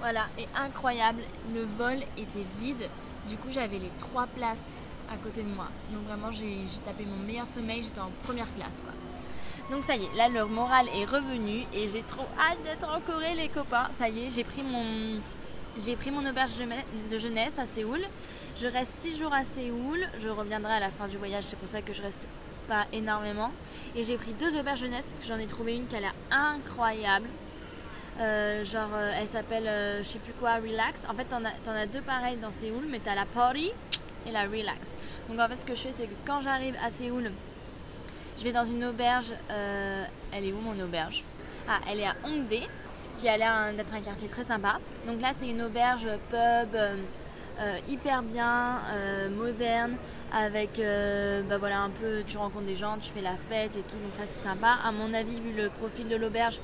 Voilà, 0.00 0.26
et 0.38 0.48
incroyable, 0.56 1.22
le 1.54 1.62
vol 1.62 1.98
était 2.16 2.46
vide. 2.58 2.88
Du 3.28 3.36
coup, 3.36 3.48
j'avais 3.50 3.78
les 3.78 3.90
trois 3.98 4.26
places 4.26 4.86
à 5.12 5.16
côté 5.16 5.42
de 5.42 5.48
moi. 5.48 5.66
Donc 5.92 6.04
vraiment, 6.06 6.30
j'ai 6.30 6.56
tapé 6.84 7.04
mon 7.04 7.26
meilleur 7.26 7.46
sommeil, 7.46 7.82
j'étais 7.82 8.00
en 8.00 8.10
première 8.24 8.52
classe 8.54 8.80
quoi. 8.82 8.92
Donc 9.70 9.84
ça 9.84 9.94
y 9.94 10.04
est, 10.04 10.14
là 10.16 10.28
le 10.28 10.46
moral 10.46 10.88
est 10.88 11.04
revenu 11.04 11.64
et 11.72 11.86
j'ai 11.86 12.02
trop 12.02 12.26
hâte 12.38 12.60
d'être 12.64 12.88
en 12.88 13.00
Corée 13.00 13.34
les 13.34 13.48
copains. 13.48 13.88
Ça 13.92 14.08
y 14.08 14.26
est, 14.26 14.30
j'ai 14.30 14.42
pris 14.44 14.62
mon 14.62 15.20
j'ai 15.78 15.94
pris 15.94 16.10
mon 16.10 16.28
auberge 16.28 16.50
de 17.10 17.18
jeunesse 17.18 17.58
à 17.58 17.66
Séoul. 17.66 18.00
Je 18.60 18.66
reste 18.66 18.92
six 18.98 19.16
jours 19.16 19.32
à 19.32 19.44
Séoul. 19.44 20.00
Je 20.18 20.28
reviendrai 20.28 20.72
à 20.72 20.80
la 20.80 20.90
fin 20.90 21.06
du 21.06 21.16
voyage, 21.16 21.44
c'est 21.44 21.58
pour 21.58 21.68
ça 21.68 21.82
que 21.82 21.92
je 21.92 22.02
reste 22.02 22.26
pas 22.66 22.86
énormément. 22.92 23.52
Et 23.94 24.02
j'ai 24.02 24.16
pris 24.16 24.32
deux 24.32 24.58
auberges 24.58 24.80
jeunesse 24.80 25.20
j'en 25.26 25.38
ai 25.38 25.46
trouvé 25.46 25.76
une 25.76 25.86
qui 25.86 25.94
a 25.96 26.00
l'air 26.00 26.14
incroyable. 26.30 27.28
Euh, 28.20 28.64
genre, 28.64 28.90
euh, 28.94 29.12
elle 29.18 29.28
s'appelle, 29.28 29.66
euh, 29.66 30.02
je 30.02 30.08
sais 30.08 30.18
plus 30.18 30.34
quoi, 30.34 30.56
Relax. 30.56 31.06
En 31.08 31.14
fait, 31.14 31.24
t'en 31.24 31.42
as, 31.44 31.80
as, 31.80 31.86
deux 31.86 32.02
pareilles 32.02 32.36
dans 32.36 32.52
Séoul, 32.52 32.84
mais 32.90 33.00
t'as 33.02 33.14
la 33.14 33.24
Party 33.24 33.72
et 34.26 34.30
la 34.30 34.42
Relax. 34.42 34.94
Donc 35.28 35.40
en 35.40 35.48
fait, 35.48 35.56
ce 35.56 35.64
que 35.64 35.74
je 35.74 35.80
fais, 35.80 35.92
c'est 35.92 36.04
que 36.04 36.14
quand 36.26 36.42
j'arrive 36.42 36.76
à 36.84 36.90
Séoul, 36.90 37.30
je 38.38 38.44
vais 38.44 38.52
dans 38.52 38.64
une 38.64 38.84
auberge. 38.84 39.32
elle 39.48 40.44
est 40.44 40.52
où 40.52 40.60
mon 40.60 40.78
auberge? 40.84 41.24
Ah, 41.66 41.78
elle 41.90 42.00
est 42.00 42.06
à 42.06 42.14
Hongdae, 42.24 42.68
ce 42.98 43.20
qui 43.20 43.28
a 43.28 43.38
l'air 43.38 43.72
d'être 43.74 43.94
un 43.94 44.00
quartier 44.00 44.28
très 44.28 44.44
sympa. 44.44 44.80
Donc 45.06 45.20
là, 45.22 45.30
c'est 45.34 45.48
une 45.48 45.62
auberge 45.62 46.08
pub 46.30 46.78
hyper 47.88 48.22
bien, 48.22 48.80
moderne, 49.30 49.96
avec, 50.32 50.80
bah 51.48 51.58
voilà, 51.58 51.80
un 51.80 51.90
peu, 51.90 52.22
tu 52.26 52.36
rencontres 52.38 52.66
des 52.66 52.74
gens, 52.74 52.96
tu 52.98 53.10
fais 53.10 53.20
la 53.20 53.36
fête 53.48 53.76
et 53.76 53.82
tout, 53.82 53.96
donc 53.96 54.14
ça 54.14 54.22
c'est 54.26 54.42
sympa. 54.42 54.78
À 54.82 54.90
mon 54.90 55.12
avis, 55.12 55.38
vu 55.40 55.52
le 55.54 55.68
profil 55.68 56.08
de 56.08 56.16
l'auberge, 56.16 56.60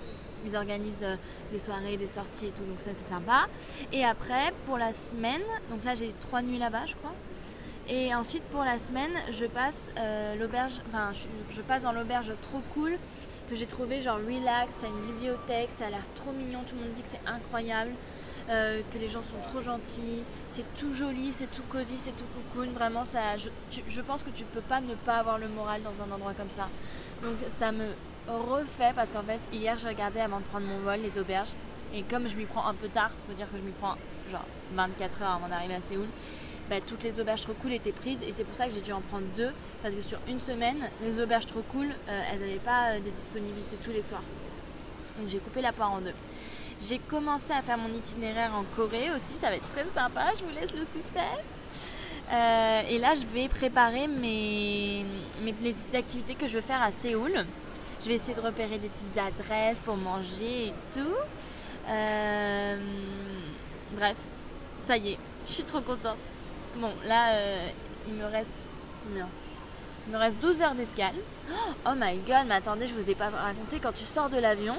ils 0.46 0.56
organisent 0.56 1.02
euh, 1.02 1.16
des 1.52 1.58
soirées, 1.58 1.96
des 1.96 2.06
sorties 2.06 2.46
et 2.46 2.50
tout, 2.50 2.64
donc 2.64 2.80
ça 2.80 2.90
c'est 2.94 3.08
sympa. 3.08 3.46
Et 3.92 4.04
après, 4.04 4.52
pour 4.66 4.78
la 4.78 4.92
semaine, 4.92 5.42
donc 5.70 5.84
là 5.84 5.94
j'ai 5.94 6.14
trois 6.20 6.42
nuits 6.42 6.58
là-bas, 6.58 6.86
je 6.86 6.94
crois. 6.94 7.14
Et 7.88 8.14
ensuite 8.14 8.42
pour 8.44 8.64
la 8.64 8.78
semaine, 8.78 9.12
je 9.30 9.44
passe 9.46 9.90
euh, 9.98 10.34
l'auberge, 10.36 10.80
enfin 10.88 11.10
je, 11.50 11.60
passe 11.62 11.82
dans 11.82 11.92
l'auberge 11.92 12.32
trop 12.42 12.60
cool 12.74 12.98
que 13.48 13.54
j'ai 13.54 13.66
trouvé 13.66 14.00
genre 14.00 14.18
relax, 14.18 14.74
t'as 14.80 14.88
une 14.88 15.12
bibliothèque, 15.12 15.70
ça 15.70 15.86
a 15.86 15.90
l'air 15.90 16.02
trop 16.16 16.32
mignon, 16.32 16.60
tout 16.68 16.74
le 16.74 16.82
monde 16.82 16.92
dit 16.94 17.02
que 17.02 17.08
c'est 17.08 17.26
incroyable. 17.26 17.92
Euh, 18.48 18.80
que 18.94 18.98
les 18.98 19.08
gens 19.08 19.22
sont 19.22 19.40
trop 19.42 19.60
gentils, 19.60 20.22
c'est 20.50 20.64
tout 20.78 20.94
joli, 20.94 21.32
c'est 21.32 21.50
tout 21.50 21.64
cosy, 21.68 21.96
c'est 21.96 22.14
tout 22.16 22.24
cocoon. 22.54 22.70
Vraiment, 22.70 23.04
ça, 23.04 23.36
je, 23.36 23.48
je, 23.88 24.00
pense 24.00 24.22
que 24.22 24.30
tu 24.30 24.44
peux 24.44 24.60
pas 24.60 24.80
ne 24.80 24.94
pas 24.94 25.16
avoir 25.16 25.36
le 25.38 25.48
moral 25.48 25.82
dans 25.82 26.00
un 26.00 26.08
endroit 26.14 26.32
comme 26.32 26.50
ça. 26.50 26.68
Donc 27.24 27.34
ça 27.48 27.72
me 27.72 27.86
refait 28.28 28.92
parce 28.94 29.12
qu'en 29.12 29.22
fait 29.22 29.40
hier 29.52 29.78
j'ai 29.78 29.88
regardé 29.88 30.20
avant 30.20 30.38
de 30.38 30.44
prendre 30.44 30.66
mon 30.66 30.78
vol 30.80 31.00
les 31.00 31.18
auberges 31.18 31.52
et 31.94 32.02
comme 32.02 32.28
je 32.28 32.36
m'y 32.36 32.44
prends 32.44 32.66
un 32.66 32.74
peu 32.74 32.88
tard, 32.88 33.10
faut 33.28 33.34
dire 33.34 33.50
que 33.50 33.56
je 33.56 33.62
m'y 33.62 33.72
prends 33.72 33.94
genre 34.30 34.44
24 34.74 35.22
heures 35.22 35.32
avant 35.32 35.48
d'arriver 35.48 35.74
à 35.74 35.80
Séoul, 35.80 36.06
bah, 36.68 36.76
toutes 36.84 37.04
les 37.04 37.20
auberges 37.20 37.42
trop 37.42 37.54
cool 37.54 37.72
étaient 37.72 37.92
prises 37.92 38.22
et 38.22 38.32
c'est 38.36 38.44
pour 38.44 38.56
ça 38.56 38.66
que 38.66 38.74
j'ai 38.74 38.80
dû 38.80 38.92
en 38.92 39.00
prendre 39.00 39.26
deux 39.36 39.52
parce 39.82 39.94
que 39.94 40.02
sur 40.02 40.18
une 40.28 40.40
semaine 40.40 40.90
les 41.02 41.20
auberges 41.20 41.46
trop 41.46 41.62
cool 41.72 41.86
euh, 42.08 42.22
elles 42.30 42.40
n'avaient 42.40 42.56
pas 42.56 42.90
euh, 42.90 43.00
des 43.00 43.12
disponibilités 43.12 43.76
tous 43.82 43.92
les 43.92 44.02
soirs. 44.02 44.22
Donc 45.18 45.28
j'ai 45.28 45.38
coupé 45.38 45.60
la 45.60 45.72
poire 45.72 45.92
en 45.92 46.00
deux. 46.00 46.14
J'ai 46.80 46.98
commencé 46.98 47.52
à 47.52 47.62
faire 47.62 47.78
mon 47.78 47.88
itinéraire 47.88 48.50
en 48.54 48.64
Corée 48.76 49.10
aussi, 49.14 49.36
ça 49.36 49.48
va 49.48 49.56
être 49.56 49.68
très 49.70 49.84
sympa, 49.84 50.26
je 50.38 50.44
vous 50.44 50.54
laisse 50.60 50.74
le 50.74 50.84
suspense. 50.84 51.68
Euh, 52.32 52.82
et 52.88 52.98
là 52.98 53.14
je 53.14 53.24
vais 53.32 53.48
préparer 53.48 54.08
mes, 54.08 55.04
mes 55.42 55.52
petites 55.52 55.94
activités 55.94 56.34
que 56.34 56.48
je 56.48 56.54
veux 56.56 56.60
faire 56.62 56.82
à 56.82 56.90
Séoul. 56.90 57.46
Je 58.02 58.08
vais 58.08 58.14
essayer 58.14 58.34
de 58.34 58.40
repérer 58.40 58.78
des 58.78 58.88
petites 58.88 59.18
adresses 59.18 59.80
pour 59.80 59.96
manger 59.96 60.66
et 60.66 60.74
tout. 60.92 61.16
Euh, 61.88 62.76
bref, 63.92 64.16
ça 64.80 64.96
y 64.96 65.12
est, 65.12 65.18
je 65.46 65.52
suis 65.52 65.64
trop 65.64 65.80
contente. 65.80 66.16
Bon, 66.76 66.92
là, 67.06 67.30
euh, 67.30 67.68
il 68.06 68.14
me 68.14 68.24
reste 68.24 68.52
Non. 69.14 69.26
Il 70.06 70.12
me 70.12 70.18
reste 70.18 70.40
12 70.40 70.62
heures 70.62 70.74
d'escale. 70.74 71.14
Oh 71.84 71.92
my 71.96 72.16
god, 72.18 72.46
mais 72.46 72.54
attendez, 72.54 72.86
je 72.86 72.94
vous 72.94 73.10
ai 73.10 73.14
pas 73.14 73.28
raconté. 73.28 73.80
Quand 73.82 73.92
tu 73.92 74.04
sors 74.04 74.30
de 74.30 74.36
l'avion, 74.36 74.76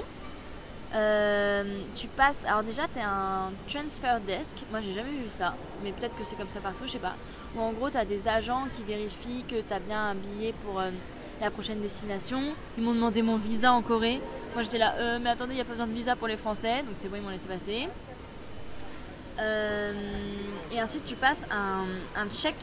euh, 0.94 1.82
tu 1.94 2.06
passes. 2.08 2.40
Alors, 2.46 2.62
déjà, 2.62 2.88
tu 2.88 2.98
es 2.98 3.02
un 3.02 3.52
transfer 3.68 4.20
desk. 4.20 4.56
Moi, 4.70 4.80
j'ai 4.80 4.94
jamais 4.94 5.10
vu 5.10 5.28
ça. 5.28 5.54
Mais 5.82 5.92
peut-être 5.92 6.16
que 6.16 6.24
c'est 6.24 6.36
comme 6.36 6.48
ça 6.48 6.60
partout, 6.60 6.84
je 6.86 6.92
sais 6.92 6.98
pas. 6.98 7.14
Ou 7.54 7.60
en 7.60 7.72
gros, 7.72 7.90
tu 7.90 7.98
as 7.98 8.06
des 8.06 8.26
agents 8.26 8.68
qui 8.72 8.82
vérifient 8.84 9.44
que 9.44 9.60
tu 9.60 9.72
as 9.74 9.80
bien 9.80 10.10
un 10.10 10.14
billet 10.14 10.54
pour 10.64 10.80
la 11.40 11.50
prochaine 11.50 11.80
destination. 11.80 12.42
Ils 12.76 12.84
m'ont 12.84 12.94
demandé 12.94 13.22
mon 13.22 13.36
visa 13.36 13.72
en 13.72 13.82
Corée. 13.82 14.20
Moi 14.54 14.62
j'étais 14.62 14.78
là, 14.78 14.94
euh, 14.98 15.18
mais 15.20 15.30
attendez, 15.30 15.52
il 15.52 15.56
n'y 15.56 15.60
a 15.60 15.64
pas 15.64 15.72
besoin 15.72 15.86
de 15.86 15.92
visa 15.92 16.16
pour 16.16 16.26
les 16.28 16.36
Français, 16.36 16.82
donc 16.82 16.94
c'est 16.96 17.08
bon, 17.08 17.16
ils 17.16 17.22
m'ont 17.22 17.30
laissé 17.30 17.46
passer. 17.48 17.88
Euh, 19.40 19.92
et 20.72 20.82
ensuite, 20.82 21.04
tu 21.04 21.14
passes 21.14 21.42
un, 21.50 22.28
check, 22.28 22.56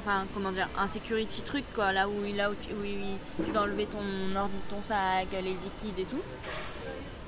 enfin, 0.00 0.24
comment 0.32 0.52
dire, 0.52 0.68
un 0.78 0.86
security 0.86 1.42
truc, 1.42 1.64
quoi, 1.74 1.92
là 1.92 2.08
où, 2.08 2.12
tu- 2.62 3.52
dois 3.52 3.62
enlever 3.62 3.86
ton 3.86 4.36
ordi, 4.38 4.58
ton 4.68 4.82
sac, 4.82 5.26
les 5.32 5.40
liquides 5.50 5.98
et 5.98 6.04
tout. 6.04 6.22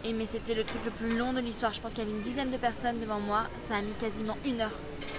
Et 0.04 0.12
mais 0.12 0.26
c'était 0.26 0.54
le 0.54 0.64
truc 0.64 0.80
le 0.84 0.90
plus 0.90 1.16
long 1.16 1.32
de 1.32 1.40
l'histoire. 1.40 1.72
Je 1.72 1.80
pense 1.80 1.94
qu'il 1.94 2.02
y 2.04 2.06
avait 2.06 2.16
une 2.16 2.22
dizaine 2.22 2.50
de 2.50 2.56
personnes 2.56 2.98
devant 3.00 3.20
moi. 3.20 3.44
Ça 3.68 3.76
a 3.76 3.80
mis 3.82 3.92
quasiment 4.00 4.36
une 4.44 4.60
heure. 4.60 4.70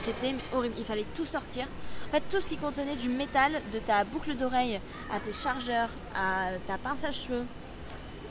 C'était 0.04 0.36
horrible. 0.54 0.76
Il 0.78 0.84
fallait 0.84 1.06
tout 1.16 1.26
sortir. 1.26 1.66
En 2.08 2.12
fait, 2.12 2.24
tout 2.30 2.42
ce 2.42 2.50
qui 2.50 2.58
contenait 2.58 2.98
du 2.98 3.08
métal, 3.10 3.54
de 3.74 3.80
ta 3.80 4.04
boucle 4.04 4.36
d'oreille 4.36 4.80
à 5.12 5.20
tes 5.20 5.32
chargeurs, 5.32 5.90
à 6.14 6.50
ta 6.68 6.78
pince 6.78 7.04
à 7.06 7.12
cheveux, 7.12 7.46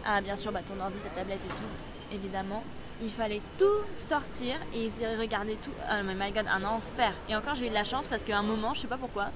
à 0.04 0.20
bien 0.20 0.36
sûr 0.36 0.52
bah, 0.52 0.60
ton 0.66 0.78
ordi, 0.80 0.98
ta 0.98 1.20
tablette 1.20 1.40
et 1.44 1.48
tout, 1.48 2.14
évidemment. 2.14 2.62
Il 3.02 3.10
fallait 3.10 3.40
tout 3.58 3.64
sortir 3.96 4.54
et 4.74 4.84
ils 4.84 5.18
regardaient 5.18 5.56
tout. 5.60 5.72
Oh 5.90 6.04
my 6.04 6.30
god, 6.30 6.46
un 6.46 6.62
enfer. 6.62 7.12
Et 7.28 7.34
encore, 7.34 7.54
j'ai 7.54 7.66
eu 7.66 7.70
de 7.70 7.74
la 7.74 7.84
chance 7.84 8.06
parce 8.06 8.22
qu'à 8.24 8.38
un 8.38 8.42
moment, 8.42 8.74
je 8.74 8.82
sais 8.82 8.86
pas 8.86 8.98
pourquoi, 8.98 9.30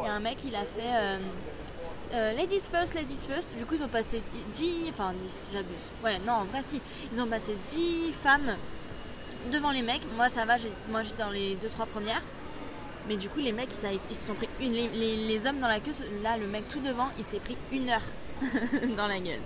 il 0.00 0.04
y 0.04 0.08
a 0.08 0.12
un 0.12 0.20
mec, 0.20 0.38
il 0.44 0.54
a 0.56 0.64
fait 0.64 0.80
euh, 0.82 1.18
euh, 2.14 2.32
Ladies 2.32 2.68
first, 2.72 2.94
ladies 2.94 3.26
first. 3.28 3.54
Du 3.56 3.66
coup, 3.66 3.74
ils 3.74 3.84
ont 3.84 3.88
passé 3.88 4.22
10, 4.54 4.86
enfin 4.88 5.12
10, 5.20 5.48
j'abuse. 5.52 5.76
Ouais, 6.02 6.18
non, 6.26 6.32
en 6.32 6.44
vrai, 6.44 6.62
si. 6.66 6.80
Ils 7.12 7.20
ont 7.20 7.26
passé 7.26 7.54
10 7.70 8.12
femmes 8.12 8.56
devant 9.50 9.70
les 9.70 9.82
mecs. 9.82 10.02
Moi, 10.16 10.28
ça 10.28 10.44
va, 10.44 10.56
moi 10.90 11.02
j'étais 11.02 11.22
dans 11.22 11.30
les 11.30 11.56
2-3 11.56 11.86
premières. 11.86 12.22
Mais 13.08 13.16
du 13.16 13.28
coup, 13.28 13.40
les 13.40 13.52
mecs, 13.52 13.70
ils, 13.70 14.14
se 14.14 14.26
sont 14.26 14.34
pris 14.34 14.48
une. 14.60 14.72
Les, 14.72 15.16
les- 15.16 15.46
hommes 15.46 15.58
dans 15.58 15.66
la 15.68 15.80
queue, 15.80 15.90
là, 16.22 16.36
le 16.36 16.46
mec 16.46 16.68
tout 16.68 16.78
devant, 16.80 17.08
il 17.18 17.24
s'est 17.24 17.40
pris 17.40 17.56
une 17.72 17.88
heure 17.90 18.02
dans 18.96 19.08
la 19.08 19.18
gueule. 19.18 19.40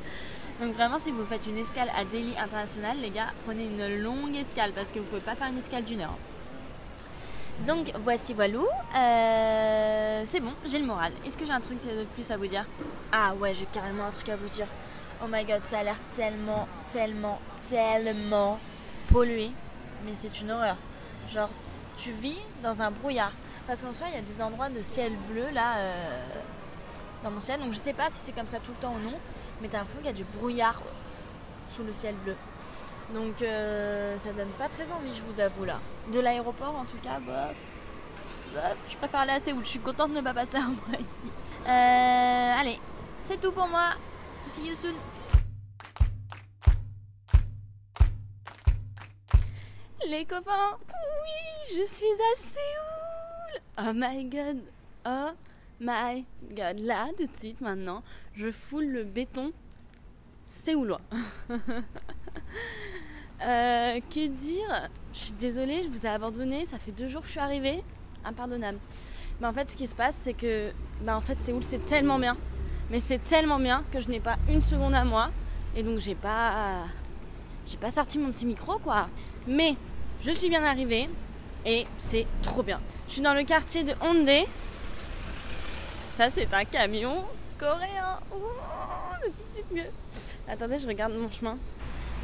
Donc, 0.61 0.75
vraiment, 0.75 0.99
si 0.99 1.11
vous 1.11 1.25
faites 1.25 1.47
une 1.47 1.59
escale 1.59 1.89
à 1.97 2.05
Delhi 2.05 2.35
International, 2.39 2.97
les 3.01 3.11
gars, 3.11 3.29
prenez 3.47 3.65
une 3.65 4.03
longue 4.03 4.35
escale 4.37 4.73
parce 4.73 4.93
que 4.93 4.99
vous 4.99 5.05
pouvez 5.07 5.21
pas 5.21 5.35
faire 5.37 5.49
une 5.49 5.59
escale 5.59 5.85
d'une 5.85 6.03
heure. 6.03 6.17
Donc, 7.67 7.91
voici 8.03 8.35
voilou. 8.35 8.67
Euh, 8.95 10.25
c'est 10.31 10.41
bon, 10.41 10.53
j'ai 10.67 10.79
le 10.79 10.85
moral. 10.87 11.13
Est-ce 11.27 11.39
que 11.39 11.47
j'ai 11.47 11.53
un 11.53 11.61
truc 11.61 11.79
de 11.83 12.05
plus 12.15 12.31
à 12.31 12.37
vous 12.37 12.47
dire? 12.47 12.67
Ah, 13.13 13.35
ouais, 13.35 13.55
j'ai 13.55 13.67
carrément 13.73 14.05
un 14.05 14.11
truc 14.11 14.29
à 14.29 14.37
vous 14.37 14.49
dire. 14.49 14.67
Oh 15.23 15.27
my 15.31 15.45
god, 15.45 15.63
ça 15.63 15.79
a 15.79 15.83
l'air 15.83 15.97
tellement, 16.15 16.69
tellement, 16.89 17.41
tellement 17.71 18.59
pollué. 19.11 19.51
Mais 20.07 20.13
c'est 20.21 20.41
une 20.41 20.51
horreur. 20.51 20.77
Genre, 21.29 21.51
tu 21.99 22.13
vis 22.13 22.39
dans 22.63 22.81
un 22.81 22.91
brouillard. 22.91 23.33
Parce 23.67 23.83
qu'en 23.83 23.93
soi, 23.93 24.07
il 24.09 24.15
y 24.15 24.19
a 24.19 24.23
des 24.23 24.41
endroits 24.41 24.69
de 24.69 24.81
ciel 24.81 25.13
bleu 25.29 25.51
là 25.53 25.79
euh, 25.79 26.25
dans 27.25 27.31
mon 27.31 27.41
ciel. 27.41 27.61
Donc 27.61 27.73
je 27.73 27.79
sais 27.79 27.93
pas 27.93 28.09
si 28.11 28.19
c'est 28.25 28.33
comme 28.33 28.47
ça 28.47 28.61
tout 28.61 28.71
le 28.71 28.81
temps 28.81 28.95
ou 28.95 28.99
non. 28.99 29.19
Mais 29.61 29.69
t'as 29.69 29.79
l'impression 29.79 30.01
qu'il 30.01 30.11
y 30.11 30.15
a 30.15 30.17
du 30.17 30.25
brouillard 30.25 30.81
sous 31.75 31.83
le 31.83 31.93
ciel 31.93 32.15
bleu. 32.25 32.37
Donc 33.15 33.43
euh, 33.43 34.19
ça 34.19 34.33
donne 34.33 34.51
pas 34.59 34.69
très 34.69 34.91
envie, 34.93 35.15
je 35.15 35.23
vous 35.23 35.41
avoue 35.41 35.65
là. 35.65 35.79
De 36.13 36.21
l'aéroport 36.21 36.77
en 36.77 36.85
tout 36.85 36.99
cas, 37.03 37.19
bof. 37.21 37.57
Bof. 38.55 38.77
Je 38.89 38.97
préfère 38.97 39.21
aller 39.21 39.33
à 39.33 39.41
Séoul. 39.41 39.65
Je 39.65 39.71
suis 39.71 39.79
contente 39.81 40.11
de 40.11 40.17
ne 40.17 40.23
pas 40.23 40.35
passer 40.35 40.57
un 40.59 40.69
mois 40.69 40.99
ici. 41.01 41.31
Euh, 41.67 42.61
allez, 42.61 42.79
c'est 43.25 43.41
tout 43.41 43.53
pour 43.53 43.67
moi. 43.67 43.91
See 44.49 44.67
you 44.67 44.75
soon. 44.75 44.95
Les 50.09 50.25
copains, 50.25 50.79
oui, 50.89 51.77
je 51.77 51.85
suis 51.85 52.07
à 52.07 52.37
Séoul. 52.37 53.61
Oh 53.79 53.93
my 53.93 54.25
god, 54.27 54.59
oh 55.05 55.31
my 55.81 56.25
god. 56.55 56.79
Là, 56.79 57.09
tout 57.17 57.27
de 57.27 57.37
suite, 57.39 57.61
maintenant, 57.61 58.05
je 58.37 58.53
foule 58.53 58.87
le 58.87 59.03
béton 59.03 59.51
séoulois. 60.45 61.01
euh, 61.51 61.59
que 64.01 64.29
dire? 64.29 64.89
Je 65.13 65.19
suis 65.19 65.33
désolée, 65.33 65.83
je 65.83 65.89
vous 65.89 66.07
ai 66.07 66.11
abandonné. 66.11 66.67
Ça 66.67 66.79
fait 66.79 66.93
deux 66.93 67.09
jours 67.09 67.23
que 67.23 67.27
je 67.27 67.33
suis 67.33 67.41
arrivée. 67.41 67.83
Impardonnable. 68.25 68.79
Mais 69.41 69.49
en 69.49 69.53
fait, 69.53 69.69
ce 69.71 69.77
qui 69.77 69.89
se 69.89 69.97
passe, 69.97 70.15
c'est 70.21 70.35
que, 70.35 70.71
bah, 71.01 71.17
en 71.17 71.21
fait, 71.21 71.43
Séoul, 71.43 71.65
c'est 71.65 71.85
tellement 71.85 72.21
bien. 72.21 72.37
Mais 72.91 73.01
c'est 73.01 73.25
tellement 73.25 73.59
bien 73.59 73.83
que 73.93 73.99
je 73.99 74.09
n'ai 74.09 74.21
pas 74.21 74.37
une 74.49 74.63
seconde 74.63 74.95
à 74.95 75.03
moi. 75.05 75.33
Et 75.75 75.83
donc, 75.83 75.99
j'ai 75.99 76.15
pas 76.15 76.85
j'ai 77.67 77.77
pas 77.77 77.91
sorti 77.91 78.19
mon 78.19 78.31
petit 78.31 78.47
micro 78.47 78.79
quoi. 78.79 79.09
Mais 79.49 79.75
je 80.23 80.33
suis 80.33 80.49
bien 80.49 80.65
arrivée 80.65 81.09
et 81.65 81.87
c'est 81.99 82.27
trop 82.43 82.63
bien. 82.63 82.81
Je 83.09 83.15
suis 83.15 83.23
dans 83.23 83.35
le 83.35 83.45
quartier 83.45 83.85
de 83.85 83.95
Hondé. 84.01 84.45
Ça 86.17 86.31
c'est 86.31 86.53
un 86.55 86.65
camion 86.65 87.25
coréen. 87.59 88.19
Mieux. 89.73 89.83
Attendez, 90.49 90.79
je 90.79 90.87
regarde 90.87 91.13
mon 91.15 91.31
chemin. 91.31 91.57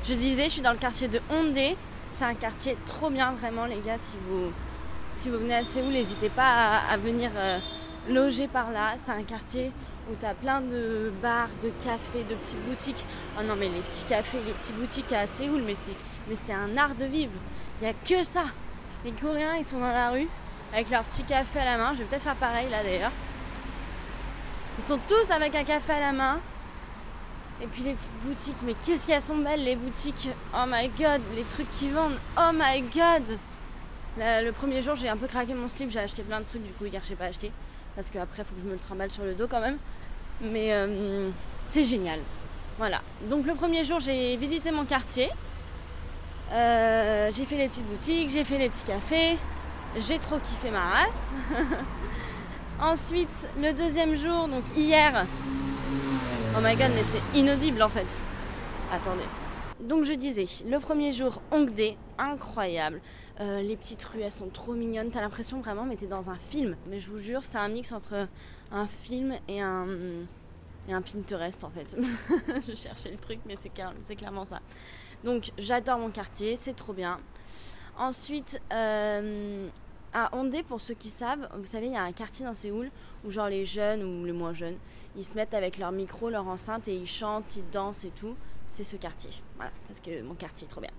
Je 0.07 0.15
disais, 0.15 0.45
je 0.45 0.51
suis 0.51 0.63
dans 0.63 0.73
le 0.73 0.79
quartier 0.79 1.09
de 1.09 1.21
Hondé. 1.31 1.77
C'est 2.13 2.25
un 2.25 2.35
quartier 2.35 2.77
trop 2.87 3.11
bien 3.11 3.33
vraiment 3.33 3.67
les 3.67 3.81
gars. 3.81 3.99
Si 3.99 4.17
vous, 4.29 5.39
venez 5.39 5.55
à 5.55 5.65
Séoul, 5.65 5.93
n'hésitez 5.93 6.29
pas 6.29 6.81
à, 6.91 6.97
venir 6.97 7.31
euh, 7.37 7.59
loger 8.09 8.49
par 8.49 8.71
là. 8.71 8.95
C'est 8.97 9.13
un 9.13 9.23
quartier 9.23 9.73
où 10.11 10.15
tu 10.19 10.27
as 10.27 10.35
plein 10.35 10.61
de 10.61 11.13
bars, 11.23 11.49
de 11.63 11.71
cafés, 11.85 12.25
de 12.29 12.35
petites 12.35 12.65
boutiques. 12.65 13.05
Oh 13.39 13.43
non, 13.43 13.57
mais 13.57 13.69
les 13.69 13.81
petits 13.81 14.05
cafés, 14.05 14.39
les 14.47 14.53
petites 14.53 14.77
boutiques 14.77 15.13
à 15.13 15.27
Séoul, 15.27 15.63
mais 15.63 16.37
c'est 16.37 16.53
un 16.53 16.77
art 16.77 16.95
de 16.95 17.07
vivre. 17.07 17.33
Il 17.83 17.87
n'y 17.87 17.91
a 17.91 17.95
que 17.95 18.23
ça. 18.23 18.45
Les 19.05 19.11
Coréens, 19.11 19.57
ils 19.59 19.65
sont 19.65 19.81
dans 19.81 19.91
la 19.91 20.11
rue 20.11 20.29
avec 20.73 20.89
leur 20.89 21.03
petit 21.03 21.25
café 21.25 21.59
à 21.59 21.65
la 21.65 21.79
main. 21.79 21.93
Je 21.95 21.99
vais 21.99 22.05
peut-être 22.05 22.23
faire 22.23 22.37
pareil 22.37 22.69
là 22.71 22.81
d'ailleurs. 22.81 23.11
Ils 24.79 24.85
sont 24.85 25.01
tous 25.09 25.29
avec 25.33 25.53
un 25.57 25.65
café 25.65 25.95
à 25.95 25.99
la 25.99 26.13
main. 26.13 26.39
Et 27.61 27.67
puis 27.67 27.83
les 27.83 27.95
petites 27.95 28.13
boutiques, 28.23 28.57
mais 28.63 28.75
qu'est-ce 28.87 29.05
qu'elles 29.05 29.21
sont 29.21 29.37
belles 29.39 29.65
les 29.65 29.75
boutiques. 29.75 30.29
Oh 30.55 30.65
my 30.69 30.91
god, 30.97 31.23
les 31.35 31.43
trucs 31.43 31.69
qui 31.73 31.89
vendent. 31.89 32.21
Oh 32.39 32.53
my 32.55 32.83
god. 32.83 33.37
Le, 34.17 34.53
premier 34.53 34.81
jour, 34.81 34.95
j'ai 34.95 35.09
un 35.09 35.17
peu 35.17 35.27
craqué 35.27 35.53
mon 35.53 35.69
slip, 35.69 35.91
j'ai 35.91 35.99
acheté 35.99 36.23
plein 36.23 36.39
de 36.39 36.47
trucs, 36.47 36.63
du 36.63 36.73
coup 36.75 36.85
hier, 36.85 37.03
j'ai 37.03 37.17
pas 37.17 37.25
acheté 37.25 37.51
parce 37.97 38.11
qu'après, 38.11 38.45
faut 38.45 38.55
que 38.55 38.61
je 38.61 38.67
me 38.67 38.75
le 38.75 38.79
trimballe 38.79 39.11
sur 39.11 39.25
le 39.25 39.35
dos 39.35 39.49
quand 39.49 39.61
même. 39.61 39.79
Mais 40.41 40.73
euh, 40.73 41.31
c'est 41.65 41.83
génial. 41.83 42.21
Voilà. 42.79 43.01
Donc 43.29 43.45
le 43.45 43.55
premier 43.55 43.83
jour, 43.83 43.99
j'ai 43.99 44.37
visité 44.37 44.71
mon 44.71 44.85
quartier. 44.85 45.29
Euh, 46.53 47.31
j'ai 47.35 47.47
fait 47.47 47.57
les 47.57 47.69
petites 47.69 47.87
boutiques, 47.87 48.31
j'ai 48.31 48.45
fait 48.45 48.59
les 48.59 48.69
petits 48.69 48.85
cafés. 48.85 49.39
J'ai 49.99 50.19
trop 50.19 50.39
kiffé 50.39 50.71
ma 50.71 50.81
race. 50.81 51.33
Ensuite, 52.81 53.49
le 53.59 53.73
deuxième 53.73 54.15
jour, 54.17 54.49
donc 54.49 54.65
hier. 54.77 55.27
Oh 56.57 56.61
my 56.63 56.75
god, 56.77 56.91
mais 56.95 57.03
c'est 57.13 57.39
inaudible 57.39 57.83
en 57.83 57.89
fait. 57.89 58.07
Attendez. 58.93 59.25
Donc 59.81 60.05
je 60.05 60.13
disais, 60.13 60.47
le 60.69 60.79
premier 60.79 61.13
jour, 61.13 61.41
Hongdae, 61.51 61.97
incroyable. 62.19 63.01
Euh, 63.41 63.61
les 63.63 63.77
petites 63.77 64.03
rues, 64.05 64.21
elles 64.21 64.31
sont 64.33 64.49
trop 64.49 64.75
mignonnes. 64.75 65.11
T'as 65.11 65.21
l'impression 65.23 65.61
vraiment, 65.61 65.85
mais 65.85 65.97
t'es 65.97 66.07
dans 66.07 66.31
un 66.31 66.37
film. 66.37 66.77
Mais 66.89 66.99
je 66.99 67.09
vous 67.11 67.19
jure, 67.19 67.43
c'est 67.43 67.59
un 67.59 67.69
mix 67.69 67.93
entre 67.93 68.29
un 68.71 68.87
film 68.87 69.35
et 69.49 69.61
un, 69.61 69.87
et 70.89 70.93
un 70.93 71.03
Pinterest 71.03 71.65
en 71.65 71.71
fait. 71.71 71.97
je 72.69 72.75
cherchais 72.75 73.11
le 73.11 73.17
truc, 73.19 73.41
mais 73.47 73.57
c'est, 73.61 73.71
clair- 73.71 73.95
c'est 74.07 74.17
clairement 74.17 74.45
ça. 74.45 74.61
Donc 75.25 75.53
j'adore 75.59 75.99
mon 75.99 76.11
quartier, 76.11 76.57
c'est 76.57 76.75
trop 76.75 76.93
bien. 76.93 77.19
Ensuite, 77.99 78.61
euh, 78.73 79.69
à 80.13 80.35
Hondé, 80.35 80.63
pour 80.63 80.81
ceux 80.81 80.95
qui 80.95 81.09
savent, 81.09 81.49
vous 81.57 81.65
savez, 81.65 81.87
il 81.87 81.93
y 81.93 81.97
a 81.97 82.03
un 82.03 82.13
quartier 82.13 82.45
dans 82.45 82.55
Séoul 82.55 82.91
où 83.25 83.31
genre 83.31 83.49
les 83.49 83.65
jeunes 83.65 84.03
ou 84.03 84.25
les 84.25 84.33
moins 84.33 84.53
jeunes, 84.53 84.77
ils 85.17 85.25
se 85.25 85.35
mettent 85.35 85.55
avec 85.55 85.79
leur 85.79 85.93
micro, 85.93 86.29
leur 86.29 86.47
enceinte 86.49 86.89
et 86.89 86.95
ils 86.95 87.07
chantent, 87.07 87.57
ils 87.57 87.69
dansent 87.71 88.05
et 88.05 88.11
tout. 88.11 88.35
C'est 88.69 88.85
ce 88.85 88.97
quartier. 88.97 89.31
Voilà, 89.57 89.71
parce 89.87 90.01
que 90.01 90.23
mon 90.23 90.35
quartier 90.35 90.67
est 90.67 90.71
trop 90.71 90.81
bien. 90.81 90.91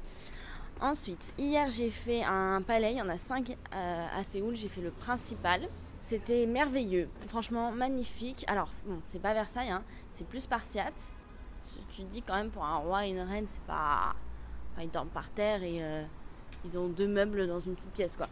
Ensuite, 0.80 1.34
hier 1.38 1.70
j'ai 1.70 1.90
fait 1.90 2.24
un 2.24 2.62
palais, 2.62 2.92
il 2.94 2.98
y 2.98 3.02
en 3.02 3.10
a 3.10 3.18
cinq 3.18 3.58
euh, 3.74 4.08
à 4.16 4.24
Séoul, 4.24 4.56
j'ai 4.56 4.70
fait 4.70 4.82
le 4.82 4.92
principal. 4.92 5.68
C'était 6.02 6.46
merveilleux, 6.46 7.08
franchement 7.28 7.72
magnifique. 7.72 8.44
Alors, 8.48 8.70
bon, 8.86 9.00
c'est 9.06 9.22
pas 9.22 9.34
Versailles, 9.34 9.72
hein, 9.72 9.84
c'est 10.12 10.28
plus 10.28 10.42
spartiate. 10.42 11.14
Tu, 11.92 12.04
te 12.04 12.10
dis 12.10 12.22
quand 12.22 12.36
même 12.36 12.50
pour 12.50 12.66
un 12.66 12.78
roi 12.78 13.06
et 13.06 13.10
une 13.10 13.22
reine, 13.22 13.46
c'est 13.48 13.62
pas. 13.62 14.14
Enfin, 14.72 14.84
ils 14.84 14.90
dorment 14.90 15.10
par 15.10 15.30
terre 15.30 15.64
et 15.64 15.82
euh, 15.82 16.04
ils 16.66 16.78
ont 16.78 16.88
deux 16.88 17.08
meubles 17.08 17.48
dans 17.48 17.60
une 17.60 17.76
petite 17.76 17.92
pièce, 17.92 18.18
quoi. 18.18 18.28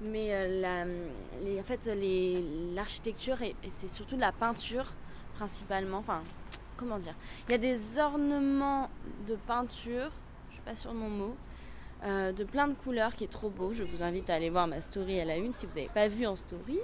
Mais 0.00 0.28
euh, 0.34 0.60
la, 0.60 1.60
en 1.60 1.64
fait, 1.64 1.88
l'architecture, 2.74 3.40
et 3.42 3.54
c'est 3.70 3.88
surtout 3.88 4.16
de 4.16 4.20
la 4.20 4.32
peinture 4.32 4.92
principalement. 5.36 5.98
Enfin, 5.98 6.22
comment 6.76 6.98
dire? 6.98 7.14
Il 7.48 7.52
y 7.52 7.54
a 7.54 7.58
des 7.58 7.98
ornements 7.98 8.90
de 9.26 9.36
peinture, 9.36 10.10
je 10.48 10.54
suis 10.54 10.62
pas 10.62 10.76
sûre 10.76 10.92
de 10.92 10.98
mon 10.98 11.08
mot, 11.08 11.36
euh, 12.04 12.32
de 12.32 12.44
plein 12.44 12.68
de 12.68 12.74
couleurs 12.74 13.14
qui 13.14 13.24
est 13.24 13.32
trop 13.32 13.48
beau. 13.48 13.72
Je 13.72 13.84
vous 13.84 14.02
invite 14.02 14.28
à 14.30 14.34
aller 14.34 14.50
voir 14.50 14.66
ma 14.66 14.80
story 14.80 15.20
à 15.20 15.24
la 15.24 15.36
une 15.36 15.52
si 15.52 15.66
vous 15.66 15.74
n'avez 15.74 15.90
pas 15.92 16.08
vu 16.08 16.26
en 16.26 16.36
story. 16.36 16.78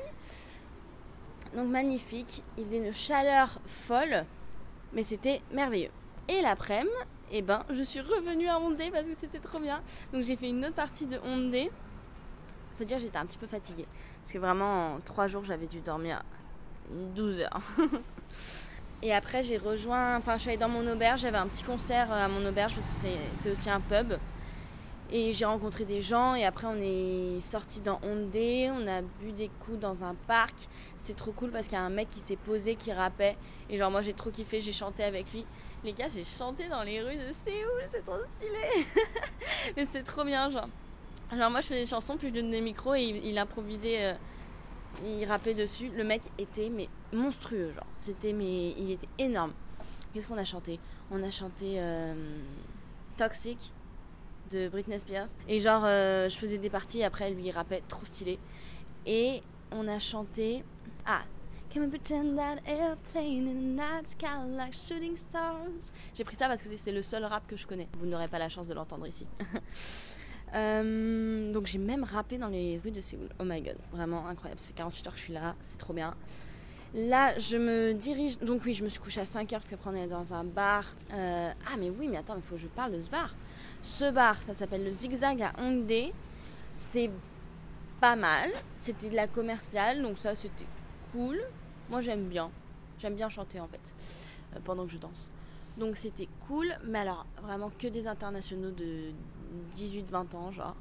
Donc 1.55 1.69
magnifique, 1.69 2.43
il 2.57 2.65
faisait 2.65 2.79
une 2.79 2.93
chaleur 2.93 3.61
folle, 3.67 4.25
mais 4.93 5.05
c'était 5.05 5.41
merveilleux. 5.53 5.91
Et 6.29 6.41
l'après-midi, 6.43 6.91
eh 7.31 7.43
ben, 7.43 7.65
je 7.71 7.83
suis 7.83 8.01
revenue 8.01 8.49
à 8.49 8.59
Hondé 8.59 8.91
parce 8.91 9.05
que 9.05 9.15
c'était 9.15 9.39
trop 9.39 9.59
bien. 9.59 9.81
Donc 10.13 10.23
j'ai 10.23 10.37
fait 10.37 10.49
une 10.49 10.65
autre 10.65 10.75
partie 10.75 11.07
de 11.07 11.19
Hondé. 11.19 11.71
Faut 12.79 12.85
dire 12.85 12.99
j'étais 12.99 13.19
un 13.19 13.27
petit 13.27 13.39
peu 13.39 13.47
fatiguée 13.47 13.87
parce 14.23 14.33
que 14.33 14.39
vraiment 14.39 14.95
en 14.95 15.01
trois 15.01 15.27
jours 15.27 15.45
j'avais 15.45 15.67
dû 15.67 15.81
dormir 15.81 16.23
12 16.91 17.41
heures. 17.41 17.61
Et 19.03 19.13
après 19.13 19.43
j'ai 19.43 19.59
rejoint, 19.59 20.17
enfin 20.17 20.37
je 20.37 20.43
suis 20.43 20.51
allée 20.51 20.59
dans 20.59 20.69
mon 20.69 20.87
auberge, 20.87 21.21
j'avais 21.21 21.39
un 21.39 21.49
petit 21.49 21.65
concert 21.65 22.13
à 22.13 22.29
mon 22.29 22.45
auberge 22.47 22.75
parce 22.75 22.87
que 22.87 23.09
c'est 23.37 23.51
aussi 23.51 23.69
un 23.69 23.81
pub. 23.81 24.15
Et 25.15 25.33
j'ai 25.33 25.45
rencontré 25.45 25.85
des 25.85 26.01
gens 26.01 26.35
et 26.35 26.47
après 26.47 26.67
on 26.67 26.81
est 26.81 27.39
sorti 27.41 27.83
dans 27.83 28.01
Hondé, 28.03 28.71
on 28.73 28.87
a 28.89 29.03
bu 29.03 29.33
des 29.33 29.51
coups 29.61 29.79
dans 29.79 30.05
un 30.05 30.15
parc. 30.15 30.55
C'est 30.97 31.15
trop 31.15 31.33
cool 31.33 31.51
parce 31.51 31.69
qu'il 31.69 31.77
y 31.77 31.81
a 31.81 31.85
un 31.85 31.91
mec 31.91 32.09
qui 32.09 32.21
s'est 32.21 32.37
posé, 32.37 32.77
qui 32.77 32.95
rappait. 32.95 33.37
Et 33.69 33.77
genre 33.77 33.91
moi 33.91 34.01
j'ai 34.01 34.15
trop 34.15 34.31
kiffé, 34.31 34.63
j'ai 34.63 34.73
chanté 34.73 35.05
avec 35.05 35.31
lui. 35.31 35.45
Les 35.85 35.93
gars, 35.93 36.09
j'ai 36.09 36.25
chanté 36.25 36.67
dans 36.67 36.83
les 36.83 37.03
rues 37.03 37.17
de 37.17 37.31
Séoul, 37.31 37.83
c'est 37.91 38.05
trop 38.07 38.25
stylé. 38.37 38.87
Mais 39.77 39.85
c'est 39.85 40.03
trop 40.03 40.25
bien, 40.25 40.49
genre. 40.49 40.69
Genre 41.31 41.51
moi 41.51 41.61
je 41.61 41.67
faisais 41.67 41.81
des 41.81 41.91
chansons, 41.91 42.17
puis 42.17 42.29
je 42.29 42.35
donnais 42.35 42.53
des 42.53 42.61
micros 42.63 42.95
et 42.95 43.03
il, 43.03 43.37
improvisait, 43.37 44.13
euh, 44.13 44.15
il 45.05 45.27
rappait 45.27 45.53
dessus. 45.53 45.91
Le 45.95 46.05
mec 46.05 46.23
était 46.39 46.71
mais 46.71 46.89
monstrueux, 47.13 47.73
genre. 47.75 47.87
C'était 47.99 48.33
mais 48.33 48.71
il 48.79 48.93
était 48.93 49.09
énorme. 49.19 49.53
Qu'est-ce 50.15 50.27
qu'on 50.27 50.39
a 50.39 50.45
chanté? 50.45 50.81
On 51.11 51.23
a 51.23 51.31
chanté 51.31 51.75
euh, 51.77 52.15
Toxic 53.19 53.73
de 54.53 54.69
Britney 54.69 54.99
Spears. 54.99 55.29
Et 55.49 55.59
genre, 55.59 55.83
euh, 55.85 56.29
je 56.29 56.37
faisais 56.37 56.59
des 56.59 56.71
parties, 56.71 57.03
après, 57.03 57.31
lui, 57.31 57.47
il 57.47 57.51
rappait, 57.51 57.83
trop 57.89 58.05
stylé. 58.05 58.39
Et 59.07 59.43
on 59.71 59.89
a 59.89 59.99
chanté. 59.99 60.65
Ah! 61.07 61.23
J'ai 66.15 66.23
pris 66.23 66.37
ça 66.37 66.47
parce 66.47 66.63
que 66.63 66.69
c'est 66.77 66.93
le 66.93 67.03
seul 67.03 67.25
rap 67.25 67.47
que 67.47 67.57
je 67.57 67.67
connais. 67.67 67.89
Vous 67.99 68.07
n'aurez 68.07 68.29
pas 68.29 68.39
la 68.39 68.51
chance 68.51 68.69
de 68.69 68.75
l'entendre 68.75 69.07
ici. 69.07 69.27
Euh, 70.55 71.51
donc 71.51 71.67
j'ai 71.67 71.79
même 71.79 72.05
rappé 72.05 72.37
dans 72.37 72.49
les 72.49 72.79
rues 72.85 72.91
de 72.91 73.01
Séoul. 73.01 73.31
Oh 73.41 73.43
my 73.43 73.63
god, 73.63 73.79
vraiment 73.91 74.27
incroyable. 74.29 74.61
Ça 74.61 74.67
fait 74.67 74.75
48 74.75 75.07
heures 75.07 75.13
que 75.15 75.19
je 75.19 75.25
suis 75.25 75.33
là, 75.33 75.57
c'est 75.63 75.79
trop 75.79 75.95
bien. 75.95 76.15
Là, 76.95 77.39
je 77.39 77.57
me 77.57 77.95
dirige. 77.95 78.39
Donc, 78.39 78.63
oui, 78.65 78.75
je 78.75 78.85
me 78.85 78.89
suis 78.89 79.01
couchée 79.01 79.21
à 79.21 79.27
5 79.27 79.53
heures 79.53 79.61
parce 79.61 79.71
qu'après, 79.71 79.91
on 79.91 79.95
est 79.95 80.07
dans 80.07 80.35
un 80.35 80.45
bar. 80.45 80.85
Euh, 81.13 81.51
ah, 81.67 81.77
mais 81.79 81.91
oui, 81.91 82.09
mais 82.09 82.19
attends, 82.19 82.37
il 82.37 82.43
faut 82.43 82.55
que 82.55 82.61
je 82.61 82.67
parle 82.69 82.93
de 82.93 83.01
ce 83.01 83.11
bar. 83.11 83.35
Ce 83.83 84.11
bar, 84.11 84.43
ça 84.43 84.53
s'appelle 84.53 84.85
le 84.85 84.93
Zigzag 84.93 85.43
à 85.43 85.53
Hongdae. 85.59 86.13
C'est 86.75 87.11
pas 88.03 88.17
mal. 88.17 88.51
C'était 88.77 89.09
de 89.09 89.15
la 89.15 89.29
commerciale, 89.29 90.03
donc 90.03 90.19
ça 90.19 90.35
c'était 90.35 90.67
cool. 91.13 91.41
Moi 91.89 92.01
j'aime 92.01 92.25
bien. 92.29 92.51
J'aime 92.99 93.15
bien 93.15 93.29
chanter 93.29 93.61
en 93.61 93.69
fait, 93.69 93.95
euh, 94.55 94.59
pendant 94.65 94.87
que 94.87 94.91
je 94.91 94.99
danse. 94.99 95.31
Donc 95.79 95.97
c'était 95.97 96.29
cool, 96.49 96.67
mais 96.85 96.99
alors 96.99 97.27
vraiment 97.41 97.71
que 97.79 97.87
des 97.87 98.09
internationaux 98.09 98.73
de 98.73 99.13
18-20 99.77 100.35
ans, 100.35 100.51
genre. 100.51 100.75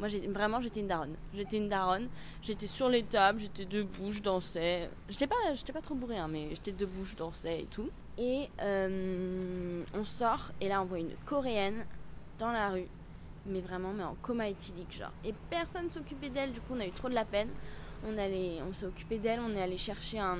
Moi 0.00 0.08
vraiment 0.28 0.60
j'étais 0.60 0.80
une 0.80 0.88
daronne. 0.88 1.14
J'étais 1.34 1.58
une 1.58 1.68
daronne. 1.68 2.08
J'étais 2.42 2.66
sur 2.66 2.88
les 2.88 3.02
tables, 3.04 3.38
j'étais 3.38 3.66
debout, 3.66 4.10
je 4.10 4.20
dansais. 4.20 4.90
J'étais 5.08 5.26
pas, 5.26 5.36
j'étais 5.54 5.72
pas 5.72 5.82
trop 5.82 5.94
bourré, 5.94 6.16
hein, 6.16 6.28
mais 6.28 6.48
j'étais 6.50 6.72
debout, 6.72 7.04
je 7.04 7.16
dansais 7.16 7.60
et 7.60 7.66
tout. 7.66 7.90
Et 8.18 8.48
euh, 8.60 9.84
on 9.94 10.04
sort 10.04 10.50
et 10.60 10.68
là 10.68 10.82
on 10.82 10.86
voit 10.86 10.98
une 10.98 11.14
coréenne 11.26 11.84
dans 12.38 12.50
la 12.50 12.70
rue, 12.70 12.88
mais 13.46 13.60
vraiment, 13.60 13.92
mais 13.92 14.02
en 14.02 14.16
coma 14.22 14.48
éthylique, 14.48 14.92
genre. 14.92 15.12
Et 15.24 15.34
personne 15.50 15.88
s'occupait 15.90 16.30
d'elle, 16.30 16.52
du 16.52 16.60
coup, 16.60 16.72
on 16.74 16.80
a 16.80 16.86
eu 16.86 16.92
trop 16.92 17.08
de 17.08 17.14
la 17.14 17.24
peine. 17.24 17.50
On 18.02 18.72
s'est 18.72 18.86
occupé 18.86 19.18
d'elle, 19.18 19.40
on 19.40 19.54
est 19.54 19.62
allé 19.62 19.76
chercher 19.76 20.18
un, 20.18 20.38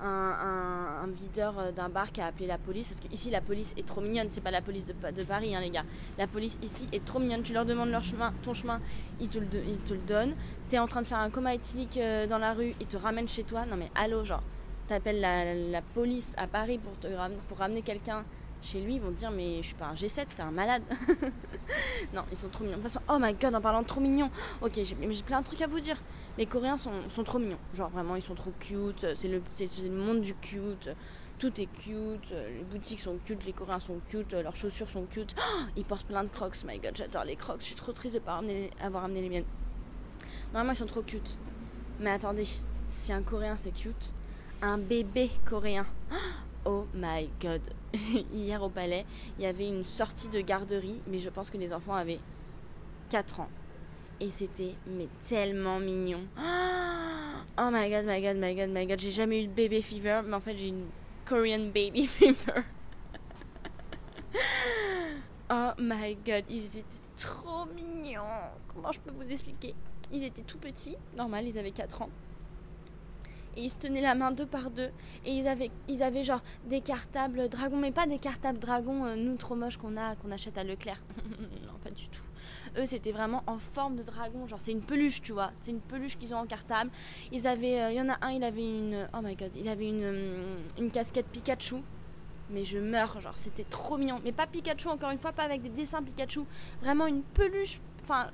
un, 0.00 1.06
videur 1.16 1.58
euh, 1.58 1.72
d'un 1.72 1.88
bar 1.88 2.12
qui 2.12 2.20
a 2.20 2.26
appelé 2.26 2.46
la 2.46 2.58
police 2.58 2.88
parce 2.88 3.00
que 3.00 3.12
ici 3.12 3.30
la 3.30 3.40
police 3.40 3.74
est 3.76 3.86
trop 3.86 4.00
mignonne 4.00 4.28
c'est 4.28 4.42
pas 4.42 4.50
la 4.50 4.60
police 4.60 4.86
de, 4.86 4.92
de 4.92 5.24
Paris 5.24 5.54
hein, 5.54 5.60
les 5.60 5.70
gars. 5.70 5.84
La 6.18 6.26
police 6.26 6.58
ici 6.62 6.86
est 6.92 7.04
trop 7.04 7.18
mignonne 7.18 7.42
tu 7.42 7.52
leur 7.52 7.64
demandes 7.64 7.90
leur 7.90 8.04
chemin 8.04 8.32
ton 8.42 8.54
chemin 8.54 8.80
ils 9.20 9.28
te 9.28 9.38
le, 9.38 9.46
ils 9.66 9.78
te 9.78 9.94
le 9.94 10.00
donnent. 10.00 10.34
T'es 10.68 10.78
en 10.78 10.86
train 10.86 11.02
de 11.02 11.06
faire 11.06 11.18
un 11.18 11.30
coma 11.30 11.54
éthylique 11.54 11.96
euh, 11.96 12.26
dans 12.26 12.38
la 12.38 12.52
rue 12.52 12.74
ils 12.80 12.86
te 12.86 12.96
ramènent 12.96 13.28
chez 13.28 13.44
toi. 13.44 13.64
Non 13.66 13.76
mais 13.76 13.90
allô 13.94 14.24
genre 14.24 14.42
t'appelles 14.86 15.20
la, 15.20 15.54
la 15.54 15.82
police 15.82 16.34
à 16.36 16.46
Paris 16.46 16.78
pour, 16.78 16.98
te, 16.98 17.08
pour 17.48 17.58
ramener 17.58 17.82
quelqu'un 17.82 18.24
chez 18.62 18.80
lui, 18.80 18.96
ils 18.96 19.00
vont 19.00 19.10
dire 19.10 19.30
Mais 19.30 19.58
je 19.58 19.68
suis 19.68 19.74
pas 19.74 19.86
un 19.86 19.94
G7, 19.94 20.26
t'es 20.36 20.42
un 20.42 20.50
malade. 20.50 20.82
non, 22.14 22.22
ils 22.30 22.36
sont 22.36 22.48
trop 22.48 22.64
mignons. 22.64 22.76
De 22.76 22.82
toute 22.82 22.92
façon, 22.92 23.04
oh 23.08 23.18
my 23.20 23.34
god, 23.34 23.54
en 23.54 23.60
parlant 23.60 23.82
de 23.82 23.86
trop 23.86 24.00
mignons. 24.00 24.30
Ok, 24.60 24.80
j'ai 24.82 25.22
plein 25.22 25.40
de 25.40 25.46
trucs 25.46 25.62
à 25.62 25.66
vous 25.66 25.80
dire. 25.80 25.96
Les 26.36 26.46
Coréens 26.46 26.76
sont, 26.76 27.08
sont 27.10 27.24
trop 27.24 27.38
mignons. 27.38 27.58
Genre, 27.74 27.90
vraiment, 27.90 28.16
ils 28.16 28.22
sont 28.22 28.34
trop 28.34 28.52
cute. 28.60 29.06
C'est 29.14 29.28
le, 29.28 29.42
le 29.60 29.90
monde 29.90 30.20
du 30.20 30.34
cute. 30.34 30.90
Tout 31.38 31.60
est 31.60 31.66
cute. 31.66 32.30
Les 32.30 32.64
boutiques 32.70 33.00
sont 33.00 33.18
cute. 33.24 33.44
Les 33.44 33.52
Coréens 33.52 33.80
sont 33.80 34.00
cute. 34.08 34.32
Leurs 34.32 34.56
chaussures 34.56 34.90
sont 34.90 35.06
cute. 35.06 35.34
ils 35.76 35.84
portent 35.84 36.06
plein 36.06 36.24
de 36.24 36.28
crocs. 36.28 36.56
My 36.66 36.78
god, 36.78 36.96
j'adore 36.96 37.24
les 37.24 37.36
crocs. 37.36 37.60
Je 37.60 37.66
suis 37.66 37.74
trop 37.74 37.92
triste 37.92 38.14
de 38.14 38.20
pas 38.20 38.40
avoir 38.80 39.04
amené 39.04 39.22
les 39.22 39.28
miennes. 39.28 39.44
Normalement, 40.52 40.72
ils 40.72 40.76
sont 40.76 40.86
trop 40.86 41.02
cute. 41.02 41.36
Mais 42.00 42.10
attendez, 42.10 42.46
si 42.88 43.12
un 43.12 43.22
Coréen 43.22 43.56
c'est 43.56 43.72
cute, 43.72 44.10
un 44.62 44.78
bébé 44.78 45.30
coréen. 45.44 45.86
Oh 46.10 46.14
my 46.94 47.28
god. 47.40 47.62
Hier 48.32 48.62
au 48.62 48.68
palais, 48.68 49.06
il 49.38 49.44
y 49.44 49.46
avait 49.46 49.68
une 49.68 49.84
sortie 49.84 50.28
de 50.28 50.40
garderie, 50.40 51.00
mais 51.06 51.18
je 51.18 51.30
pense 51.30 51.50
que 51.50 51.56
les 51.56 51.72
enfants 51.72 51.94
avaient 51.94 52.20
4 53.10 53.40
ans. 53.40 53.48
Et 54.20 54.30
c'était 54.30 54.74
mais 54.86 55.08
tellement 55.26 55.78
mignon. 55.78 56.20
Oh 57.60 57.70
my 57.72 57.90
god, 57.90 58.04
my 58.04 58.22
god, 58.22 58.36
my 58.36 58.54
god, 58.54 58.68
my 58.68 58.86
god. 58.86 59.00
J'ai 59.00 59.10
jamais 59.10 59.42
eu 59.42 59.48
de 59.48 59.52
baby 59.52 59.82
fever, 59.82 60.20
mais 60.24 60.34
en 60.34 60.40
fait 60.40 60.56
j'ai 60.56 60.68
une 60.68 60.86
Korean 61.26 61.70
baby 61.74 62.06
fever. 62.06 62.62
oh 65.50 65.70
my 65.76 66.16
god, 66.24 66.44
ils 66.48 66.66
étaient 66.66 66.84
trop 67.16 67.66
mignons. 67.74 68.22
Comment 68.72 68.92
je 68.92 69.00
peux 69.00 69.10
vous 69.10 69.28
expliquer? 69.28 69.74
Ils 70.12 70.22
étaient 70.22 70.42
tout 70.42 70.58
petits, 70.58 70.96
normal, 71.16 71.46
ils 71.46 71.58
avaient 71.58 71.72
4 71.72 72.02
ans 72.02 72.10
ils 73.58 73.70
se 73.70 73.78
tenaient 73.78 74.00
la 74.00 74.14
main 74.14 74.30
deux 74.30 74.46
par 74.46 74.70
deux. 74.70 74.90
Et 75.24 75.32
ils 75.32 75.48
avaient 75.48 75.70
ils 75.88 76.02
avaient 76.02 76.24
genre 76.24 76.42
des 76.66 76.80
cartables 76.80 77.48
dragons 77.48 77.76
mais 77.76 77.90
pas 77.90 78.06
des 78.06 78.18
cartables 78.18 78.58
dragons 78.58 79.04
euh, 79.04 79.16
nous 79.16 79.36
trop 79.36 79.54
moches 79.54 79.76
qu'on 79.76 79.96
a 79.96 80.16
qu'on 80.16 80.30
achète 80.30 80.58
à 80.58 80.64
Leclerc. 80.64 81.00
Non 81.66 81.78
pas 81.82 81.90
du 81.90 82.08
tout. 82.08 82.22
Eux 82.76 82.86
c'était 82.86 83.12
vraiment 83.12 83.42
en 83.46 83.58
forme 83.58 83.96
de 83.96 84.02
dragon. 84.02 84.46
Genre 84.46 84.60
c'est 84.62 84.72
une 84.72 84.82
peluche 84.82 85.22
tu 85.22 85.32
vois. 85.32 85.50
C'est 85.60 85.70
une 85.70 85.80
peluche 85.80 86.16
qu'ils 86.18 86.34
ont 86.34 86.38
en 86.38 86.46
cartable. 86.46 86.90
Ils 87.32 87.46
avaient 87.46 87.80
euh, 87.80 87.90
il 87.92 87.96
y 87.96 88.00
en 88.00 88.08
a 88.08 88.18
un 88.20 88.30
il 88.30 88.44
avait 88.44 88.62
une 88.62 89.08
oh 89.14 89.20
my 89.22 89.34
god 89.36 89.50
il 89.56 89.68
avait 89.68 89.88
une 89.88 90.02
euh, 90.02 90.56
une 90.78 90.90
casquette 90.90 91.26
Pikachu. 91.26 91.76
Mais 92.50 92.64
je 92.64 92.78
meurs 92.78 93.20
genre 93.20 93.36
c'était 93.36 93.64
trop 93.64 93.98
mignon. 93.98 94.20
Mais 94.24 94.32
pas 94.32 94.46
Pikachu 94.46 94.88
encore 94.88 95.10
une 95.10 95.18
fois 95.18 95.32
pas 95.32 95.44
avec 95.44 95.62
des 95.62 95.68
dessins 95.68 96.02
Pikachu. 96.02 96.40
Vraiment 96.80 97.06
une 97.06 97.22
peluche 97.22 97.80
enfin 98.02 98.30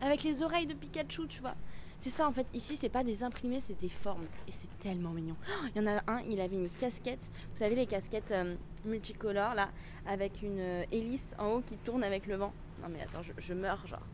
avec 0.00 0.22
les 0.22 0.42
oreilles 0.42 0.66
de 0.66 0.74
Pikachu 0.74 1.26
tu 1.26 1.40
vois 1.40 1.54
c'est 2.00 2.10
ça 2.10 2.28
en 2.28 2.32
fait, 2.32 2.46
ici 2.54 2.76
c'est 2.76 2.88
pas 2.88 3.02
des 3.02 3.22
imprimés, 3.22 3.60
c'est 3.66 3.78
des 3.78 3.88
formes. 3.88 4.26
Et 4.46 4.52
c'est 4.52 4.78
tellement 4.78 5.10
mignon. 5.10 5.36
Il 5.74 5.82
y 5.82 5.84
en 5.84 5.90
a 5.90 6.00
un, 6.06 6.20
il 6.28 6.40
avait 6.40 6.56
une 6.56 6.70
casquette, 6.70 7.30
vous 7.52 7.58
savez 7.58 7.74
les 7.74 7.86
casquettes 7.86 8.30
euh, 8.30 8.54
multicolores 8.84 9.54
là, 9.54 9.70
avec 10.06 10.42
une 10.42 10.60
euh, 10.60 10.84
hélice 10.92 11.34
en 11.38 11.54
haut 11.54 11.60
qui 11.60 11.76
tourne 11.76 12.04
avec 12.04 12.26
le 12.26 12.36
vent. 12.36 12.52
Non 12.82 12.88
mais 12.88 13.02
attends, 13.02 13.22
je, 13.22 13.54
meurs 13.54 13.84
genre. 13.86 14.06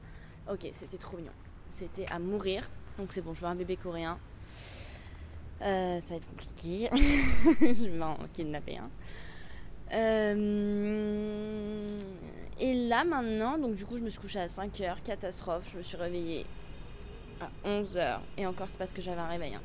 Ok, 0.50 0.66
c'était 0.72 0.96
trop 0.96 1.16
mignon. 1.16 1.32
C'était 1.68 2.06
à 2.10 2.18
mourir. 2.18 2.68
Donc 2.98 3.12
c'est 3.12 3.20
bon, 3.20 3.34
je 3.34 3.42
veux 3.42 3.46
un 3.46 3.54
bébé 3.54 3.76
coréen. 3.76 4.18
Euh, 5.62 6.00
ça 6.00 6.10
va 6.10 6.16
être 6.16 6.28
compliqué. 6.28 6.88
je 6.94 7.88
vais 7.88 8.02
en 8.02 8.16
kidnapper 8.32 8.78
et 12.60 12.74
là 12.88 13.04
maintenant, 13.04 13.58
donc 13.58 13.74
du 13.74 13.84
coup 13.84 13.96
je 13.96 14.02
me 14.02 14.08
suis 14.08 14.18
couchée 14.18 14.40
à 14.40 14.46
5h, 14.46 15.02
catastrophe, 15.04 15.68
je 15.72 15.78
me 15.78 15.82
suis 15.82 15.96
réveillée 15.96 16.46
à 17.44 17.68
11h. 17.68 18.18
Et 18.36 18.46
encore, 18.46 18.68
c'est 18.68 18.78
parce 18.78 18.92
que 18.92 19.02
j'avais 19.02 19.20
un 19.20 19.28
réveil. 19.28 19.54
Hein. 19.54 19.60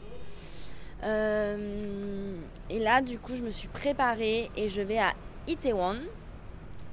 Euh, 1.03 2.35
et 2.69 2.79
là, 2.79 3.01
du 3.01 3.19
coup, 3.19 3.35
je 3.35 3.43
me 3.43 3.49
suis 3.49 3.67
préparée 3.67 4.51
et 4.55 4.69
je 4.69 4.81
vais 4.81 4.99
à 4.99 5.13
Itaewon. 5.47 5.99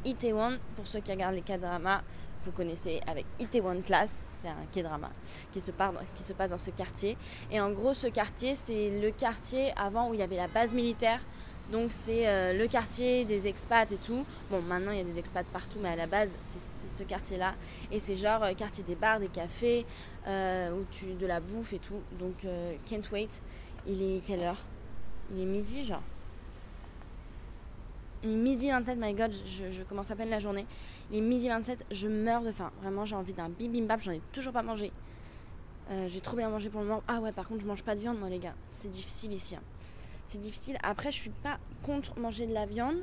Itaewon, 0.04 0.58
pour 0.76 0.86
ceux 0.86 1.00
qui 1.00 1.10
regardent 1.10 1.34
les 1.34 1.42
K-dramas, 1.42 2.02
vous 2.44 2.52
connaissez 2.52 3.00
avec 3.08 3.26
Itaewon 3.40 3.82
Class, 3.82 4.24
c'est 4.40 4.48
un 4.48 4.66
K-drama 4.72 5.10
qui 5.52 5.60
se 5.60 5.72
passe 5.72 6.50
dans 6.50 6.58
ce 6.58 6.70
quartier. 6.70 7.16
Et 7.50 7.60
en 7.60 7.72
gros, 7.72 7.92
ce 7.92 8.06
quartier, 8.06 8.54
c'est 8.54 9.00
le 9.00 9.10
quartier 9.10 9.72
avant 9.76 10.10
où 10.10 10.14
il 10.14 10.20
y 10.20 10.22
avait 10.22 10.36
la 10.36 10.46
base 10.46 10.72
militaire 10.72 11.20
donc 11.70 11.90
c'est 11.90 12.28
euh, 12.28 12.52
le 12.52 12.68
quartier 12.68 13.24
des 13.24 13.48
expats 13.48 13.90
et 13.90 13.96
tout. 13.96 14.24
Bon, 14.50 14.62
maintenant 14.62 14.92
il 14.92 14.98
y 14.98 15.00
a 15.00 15.04
des 15.04 15.18
expats 15.18 15.46
partout, 15.46 15.78
mais 15.82 15.88
à 15.88 15.96
la 15.96 16.06
base 16.06 16.30
c'est 16.40 16.88
ce 16.88 17.02
quartier-là. 17.02 17.54
Et 17.90 17.98
c'est 17.98 18.16
genre 18.16 18.44
euh, 18.44 18.54
quartier 18.54 18.84
des 18.84 18.94
bars, 18.94 19.18
des 19.18 19.28
cafés, 19.28 19.84
euh, 20.28 20.70
où 20.70 20.84
tu 20.92 21.14
de 21.14 21.26
la 21.26 21.40
bouffe 21.40 21.72
et 21.72 21.80
tout. 21.80 22.00
Donc 22.18 22.46
can't 22.88 23.10
wait. 23.12 23.28
Il 23.86 24.02
est 24.02 24.20
quelle 24.24 24.40
heure? 24.40 24.62
Il 25.32 25.40
est 25.40 25.46
midi 25.46 25.84
genre. 25.84 26.02
Midi 28.24 28.70
27, 28.70 28.98
my 28.98 29.12
god, 29.12 29.32
je, 29.32 29.82
commence 29.82 30.10
à 30.10 30.16
peine 30.16 30.30
la 30.30 30.40
journée. 30.40 30.66
Il 31.12 31.18
est 31.18 31.20
midi 31.20 31.48
27, 31.48 31.84
je 31.90 32.08
meurs 32.08 32.42
de 32.42 32.50
faim. 32.50 32.72
Vraiment, 32.82 33.04
j'ai 33.04 33.14
envie 33.14 33.34
d'un 33.34 33.48
bibimbap, 33.48 34.00
j'en 34.00 34.12
ai 34.12 34.20
toujours 34.32 34.52
pas 34.52 34.62
mangé. 34.62 34.90
j'ai 36.08 36.20
trop 36.20 36.36
bien 36.36 36.48
mangé 36.48 36.68
pour 36.68 36.80
le 36.80 36.88
moment. 36.88 37.02
Ah 37.06 37.20
ouais, 37.20 37.30
par 37.30 37.46
contre, 37.46 37.60
je 37.60 37.66
mange 37.66 37.84
pas 37.84 37.94
de 37.94 38.00
viande, 38.00 38.18
moi 38.18 38.28
les 38.28 38.38
gars. 38.38 38.54
C'est 38.72 38.90
difficile 38.90 39.32
ici. 39.32 39.54
Hein 39.54 39.62
c'est 40.28 40.40
difficile. 40.40 40.78
Après, 40.82 41.10
je 41.10 41.16
suis 41.16 41.30
pas 41.30 41.58
contre 41.82 42.18
manger 42.18 42.46
de 42.46 42.54
la 42.54 42.66
viande 42.66 42.98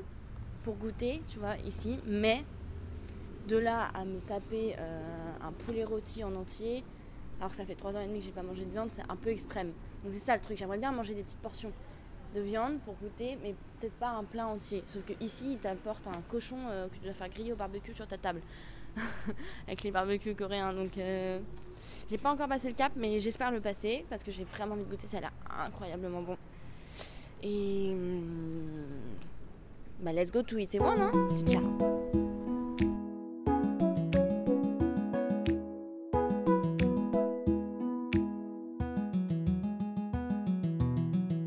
pour 0.64 0.76
goûter, 0.76 1.22
tu 1.28 1.40
vois, 1.40 1.58
ici, 1.66 2.00
mais 2.06 2.44
de 3.48 3.58
là 3.58 3.90
à 3.94 4.06
me 4.06 4.20
taper 4.20 4.76
euh, 4.78 5.30
un 5.42 5.52
poulet 5.52 5.84
rôti 5.84 6.24
en 6.24 6.34
entier, 6.36 6.84
alors 7.40 7.52
que 7.52 7.58
ça 7.58 7.66
fait 7.66 7.76
3 7.76 7.96
ans 7.96 8.00
et 8.00 8.08
demi 8.08 8.20
que 8.20 8.26
j'ai 8.26 8.32
pas 8.32 8.44
mangé 8.44 8.64
de 8.66 8.72
viande, 8.72 8.90
c'est 8.92 9.10
un 9.10 9.16
peu 9.16 9.30
extrême. 9.30 9.74
Donc 10.04 10.14
c'est 10.14 10.20
ça 10.20 10.36
le 10.36 10.42
truc, 10.42 10.58
j'aimerais 10.58 10.78
bien 10.78 10.92
manger 10.92 11.14
des 11.14 11.24
petites 11.24 11.42
portions 11.42 11.72
de 12.34 12.42
viande 12.42 12.80
pour 12.80 12.96
goûter, 12.96 13.38
mais 13.44 13.56
peut-être 13.80 13.94
pas 13.94 14.10
un 14.10 14.24
plat 14.24 14.48
entier. 14.48 14.84
Sauf 14.88 15.04
que 15.06 15.14
ici, 15.24 15.54
ils 15.54 15.58
t'apportent 15.58 16.08
un 16.08 16.22
cochon 16.30 16.58
euh, 16.70 16.88
que 16.88 16.96
tu 16.96 17.02
dois 17.02 17.14
faire 17.14 17.30
griller 17.30 17.54
au 17.54 17.56
barbecue 17.56 17.94
sur 17.94 18.08
ta 18.08 18.18
table. 18.18 18.42
Avec 19.68 19.84
les 19.84 19.92
barbecues 19.92 20.36
coréens. 20.36 20.74
Donc, 20.74 20.98
euh... 20.98 21.40
j'ai 22.10 22.18
pas 22.18 22.32
encore 22.32 22.48
passé 22.48 22.70
le 22.70 22.76
cap, 22.76 22.94
mais 22.96 23.20
j'espère 23.20 23.52
le 23.52 23.60
passer 23.60 24.06
parce 24.10 24.24
que 24.24 24.32
j'ai 24.32 24.44
vraiment 24.44 24.74
envie 24.74 24.84
de 24.84 24.90
goûter. 24.90 25.08
Ça 25.08 25.18
a 25.18 25.22
l'air 25.22 25.32
incroyablement 25.66 26.22
bon. 26.22 26.38
Et. 27.44 27.92
Hum, 27.92 28.86
bah, 30.00 30.14
let's 30.14 30.32
go 30.32 30.42
to 30.42 30.58
it 30.58 30.74
et 30.76 30.80
one, 30.80 31.00
hein? 31.00 31.12
Ciao! 31.46 32.23